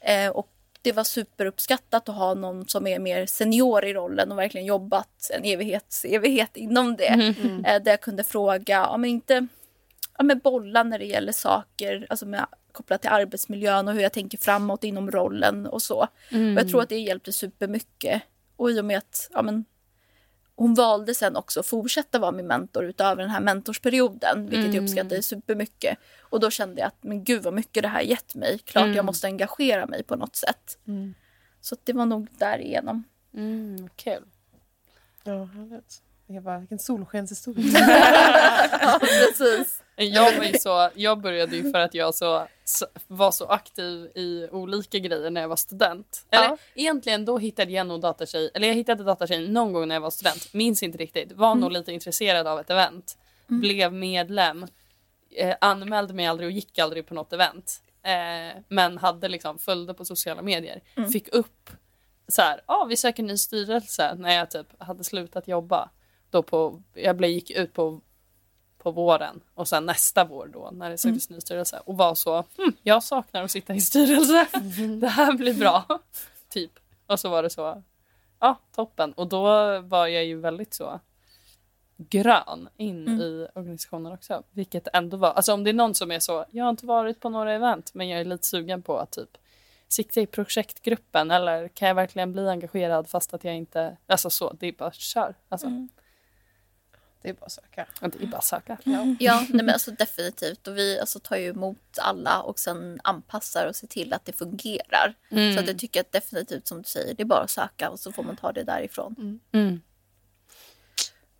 [0.00, 0.48] Eh, och
[0.82, 5.30] det var superuppskattat att ha någon som är mer senior i rollen och verkligen jobbat
[5.34, 7.34] en evighets evighet inom det.
[7.66, 9.46] Eh, där jag kunde fråga, ja men inte
[10.18, 12.46] ja, men bolla när det gäller saker alltså med,
[12.78, 15.98] kopplat till arbetsmiljön och hur jag tänker framåt inom rollen och så.
[16.30, 18.22] Och jag tror att det hjälpte supermycket.
[18.56, 19.64] Och i och med att ja, men,
[20.54, 24.82] hon valde sen också att fortsätta vara min mentor utöver den här mentorsperioden, vilket jag
[24.82, 25.98] uppskattade supermycket.
[26.20, 28.58] Och då kände jag att men gud vad mycket det här gett mig.
[28.58, 30.78] Klart jag måste engagera mig på något sätt.
[31.60, 33.04] Så att det var nog därigenom.
[33.34, 34.24] Mm, kul.
[35.24, 36.02] Ja, härligt.
[36.30, 37.64] Jag bara, vilken solskenshistoria.
[38.80, 39.82] ja, precis.
[39.96, 42.46] Jag, var så, jag började ju för att jag så,
[43.06, 46.26] var så aktiv i olika grejer när jag var student.
[46.30, 46.56] Eller Ja.
[46.74, 50.10] egentligen då hittade jag nog datatjej, eller jag hittade datatjej någon gång när jag var
[50.10, 50.54] student.
[50.54, 51.32] Minns inte riktigt.
[51.32, 53.18] Var nog lite intresserad av ett event.
[53.46, 54.66] Blev medlem.
[55.36, 57.80] Eh, anmälde mig aldrig och gick aldrig på något event.
[58.02, 60.80] Eh, men hade liksom, följde på sociala medier.
[61.12, 61.70] Fick upp
[62.28, 65.90] så här, ah, vi söker ny styrelse när jag typ hade slutat jobba.
[66.30, 68.00] Då på, jag gick ut på
[68.78, 72.44] på våren och sen nästa vår då när det söktes ny styrelse och var så
[72.56, 74.46] hm, jag saknar att sitta i styrelse.
[75.00, 75.84] Det här blir bra.
[76.48, 76.72] typ.
[77.06, 77.82] Och så var det så
[78.40, 79.42] ja toppen och då
[79.80, 81.00] var jag ju väldigt så
[81.96, 84.42] grön in i organisationen också.
[84.50, 87.20] Vilket ändå var, alltså om det är någon som är så, jag har inte varit
[87.20, 89.38] på några event men jag är lite sugen på att typ
[89.88, 94.52] sikta i projektgruppen eller kan jag verkligen bli engagerad fast att jag inte, alltså så,
[94.52, 95.34] det är bara kör.
[95.48, 95.88] Alltså,
[97.22, 97.86] Det är bara att söka.
[98.00, 98.78] Det är bara att söka.
[99.20, 100.68] Ja, nej men alltså definitivt.
[100.68, 104.32] Och vi alltså tar ju emot alla och sen anpassar och ser till att det
[104.32, 105.14] fungerar.
[105.54, 108.00] Så att jag tycker att definitivt som du säger, det är bara att söka och
[108.00, 109.40] så får man ta det därifrån.
[109.52, 109.80] Mm.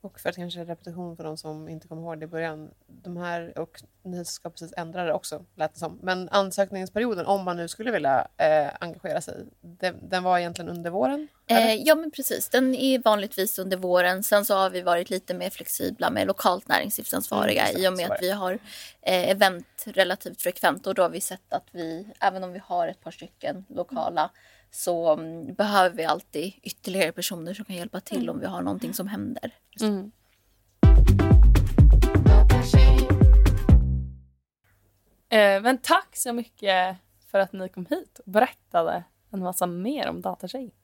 [0.01, 2.70] Och för att kanske repetition för de som inte kommer ihåg det i början.
[2.86, 5.99] De här, och ni ska precis ändra det också, lät det som.
[6.03, 10.90] Men ansökningsperioden, om man nu skulle vilja eh, engagera sig, den, den var egentligen under
[10.90, 11.28] våren?
[11.46, 14.22] Eh, ja men precis, den är vanligtvis under våren.
[14.22, 18.11] Sen så har vi varit lite mer flexibla med lokalt näringslivsansvariga Mm, i och med
[18.11, 18.26] att det.
[18.26, 18.53] vi har
[19.03, 22.88] eh, event relativt frekvent och då har vi sett att vi, även om vi har
[22.88, 24.30] ett par stycken lokala
[24.71, 28.29] så mm, behöver vi alltid ytterligare personer som kan hjälpa till Mm.
[28.35, 29.55] om vi har någonting som händer.
[29.81, 30.11] Mm.
[35.31, 36.97] Eh, men tack så mycket
[37.31, 40.75] för att ni kom hit och berättade en massa mer om datatjej.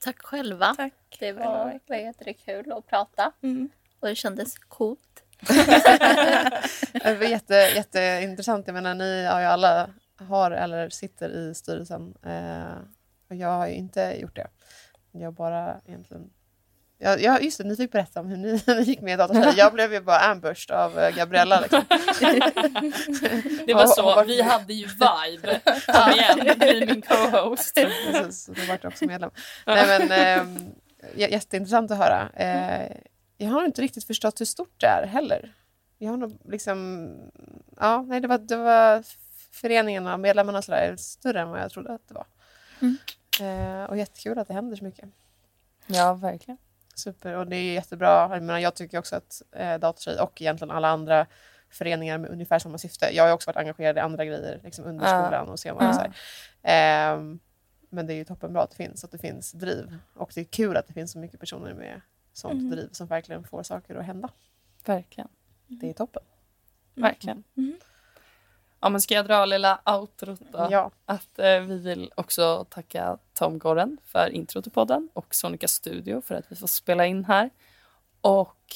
[0.00, 0.74] Tack själva.
[0.74, 1.16] Tack.
[1.20, 3.68] Det var vad heter det, kul att prata Mm.
[4.00, 5.00] och det kändes coolt.
[6.92, 8.66] Det var jätte, jätteintressant.
[8.66, 12.14] Jag menar, ni har ju alla har eller sitter i styrelsen.
[12.22, 12.76] Eh,
[13.30, 14.46] och jag har ju inte gjort det.
[15.12, 16.30] Jag bara egentligen...
[16.98, 19.54] Ja, ja, just det, ni fick berätta om hur ni, ni gick med i datatjej.
[19.56, 21.60] Jag blev ju bara ambushed av eh, Gabriella.
[21.60, 21.84] Liksom.
[23.66, 25.60] Det var Och- så, och- vi hade ju vibe.
[25.86, 27.74] Kom igen, bli min co-host.
[28.12, 29.30] Precis, då vart jag också medlem.
[29.66, 30.46] Nej, men, eh,
[31.30, 32.28] jätteintressant att höra.
[32.34, 32.96] Eh,
[33.36, 35.54] jag har inte riktigt förstått hur stort det är heller.
[35.98, 37.10] Jag har nog liksom...
[37.80, 39.02] Ja, nej, det var, det var
[39.52, 42.26] föreningen och medlemmarna och sådär, är större än vad jag trodde att det var.
[43.40, 45.08] Eh, och jättekul att det händer så mycket.
[45.86, 46.58] Ja, verkligen.
[46.94, 48.08] Super, och det är jättebra.
[48.20, 51.26] Jag, menar, jag tycker också att eh, Datatjej och egentligen alla andra
[51.70, 53.10] föreningar med ungefär samma syfte.
[53.12, 55.22] Jag har också varit engagerad i andra grejer liksom under Ja.
[55.24, 56.12] skolan och CMA och så här.
[56.62, 57.38] Ehm,
[57.90, 59.98] men det är ju toppenbra att det finns, att det finns driv.
[60.14, 62.00] Och det är kul att det finns så mycket personer med
[62.32, 64.28] sånt driv som verkligen får saker att hända.
[64.84, 65.28] Verkligen.
[65.66, 66.22] Det är toppen.
[66.94, 67.44] Verkligen.
[68.80, 70.68] Ja, men ska jag dra lilla outrot då?
[70.70, 70.90] Ja.
[71.04, 76.20] Att eh, vi vill också tacka Tom Gorren för intro till podden och Sonica Studio
[76.20, 77.50] för att vi får spela in här.
[78.20, 78.74] Och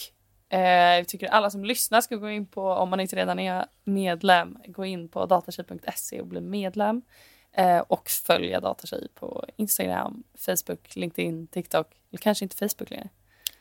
[0.59, 3.67] eh, vi tycker alla som lyssnar ska gå in på, om man inte redan är
[3.85, 7.03] medlem, gå in på datatjej.se och bli medlem.
[7.53, 11.87] Eh, och följa Datatjej på Instagram, Facebook, LinkedIn, TikTok.
[12.11, 13.09] Eller kanske inte Facebook längre.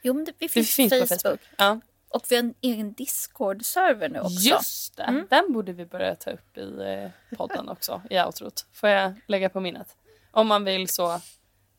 [0.01, 1.21] Jo, men det, vi finns, finns på på Facebook.
[1.21, 1.39] Facebook.
[1.57, 1.79] Ja.
[2.09, 4.49] Och vi har en egen Discord-server nu också.
[4.49, 5.27] Just det, Mm.
[5.29, 8.65] den borde vi börja ta upp i eh, podden också, i outrot.
[8.73, 9.95] Får jag lägga på minnet.
[10.31, 11.13] Om man vill så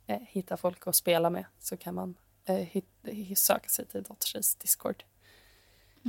[0.07, 2.15] eh, hitta folk att spela med så kan man
[2.45, 5.05] eh, hit, hit, söka sig till Datortjejs Discord.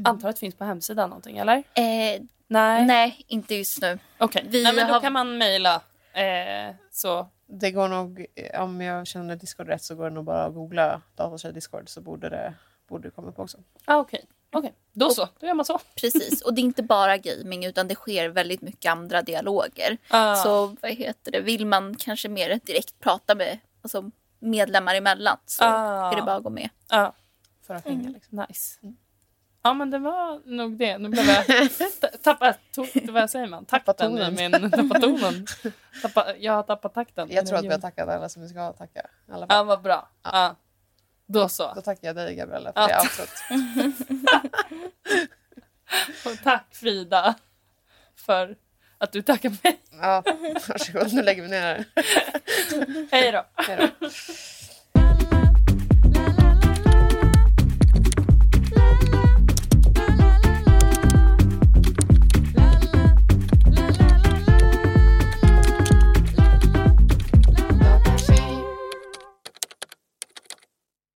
[0.05, 1.57] Antar att det finns på hemsidan någonting, eller?
[1.57, 2.85] Eh, Nej.
[2.85, 3.99] nej, inte just nu.
[4.17, 5.81] Okej, Nej, men då har- kan man mejla.
[6.13, 7.27] Eh, så.
[7.47, 8.25] Det går nog,
[8.59, 12.01] om jag känner Discord rätt så går det nog bara att googla datatjej Discord så
[12.01, 12.53] borde det,
[12.91, 13.57] borde det komma upp också.
[13.85, 14.73] Ah, Okej, Okej.
[14.93, 15.27] då så.
[15.39, 15.79] Då gör man så.
[15.95, 19.97] Precis, och det är inte bara gaming utan det sker väldigt mycket andra dialoger.
[20.09, 20.35] Ah.
[20.35, 25.63] Så vad heter det, vill man kanske mer direkt prata med alltså, medlemmar emellan så
[25.63, 26.11] Ah.
[26.11, 26.69] är det bara att gå med.
[26.89, 27.13] Ja,
[27.67, 28.45] För att hänga liksom.
[28.49, 28.79] nice.
[29.63, 30.97] Ja men det var nog det.
[30.97, 31.45] Nu blev jag
[32.01, 32.59] ta- tappat,
[33.09, 33.65] vad säger man?
[33.65, 34.61] Tappat Takten i tonen.
[34.61, 35.45] min, tappat tonen.
[36.01, 37.27] Tappa, jag har tappat takten.
[37.31, 39.01] Jag tror att vi har tackat alla som vi ska tacka.
[39.31, 39.45] Alla.
[39.49, 40.09] Ja vad bra.
[40.23, 40.55] Ja.
[41.31, 41.73] Då så.
[41.73, 42.87] Då tackar jag dig Gabriella för Ja.
[42.87, 43.29] det outrot.
[46.25, 47.35] Och tack Frida
[48.15, 48.55] för
[48.97, 49.79] att du tackar mig.
[50.01, 50.23] Ja,
[50.67, 51.13] varsågod.
[51.13, 51.85] Nu lägger vi ner här.
[53.11, 53.45] Hej då.
[53.55, 54.07] Hej då.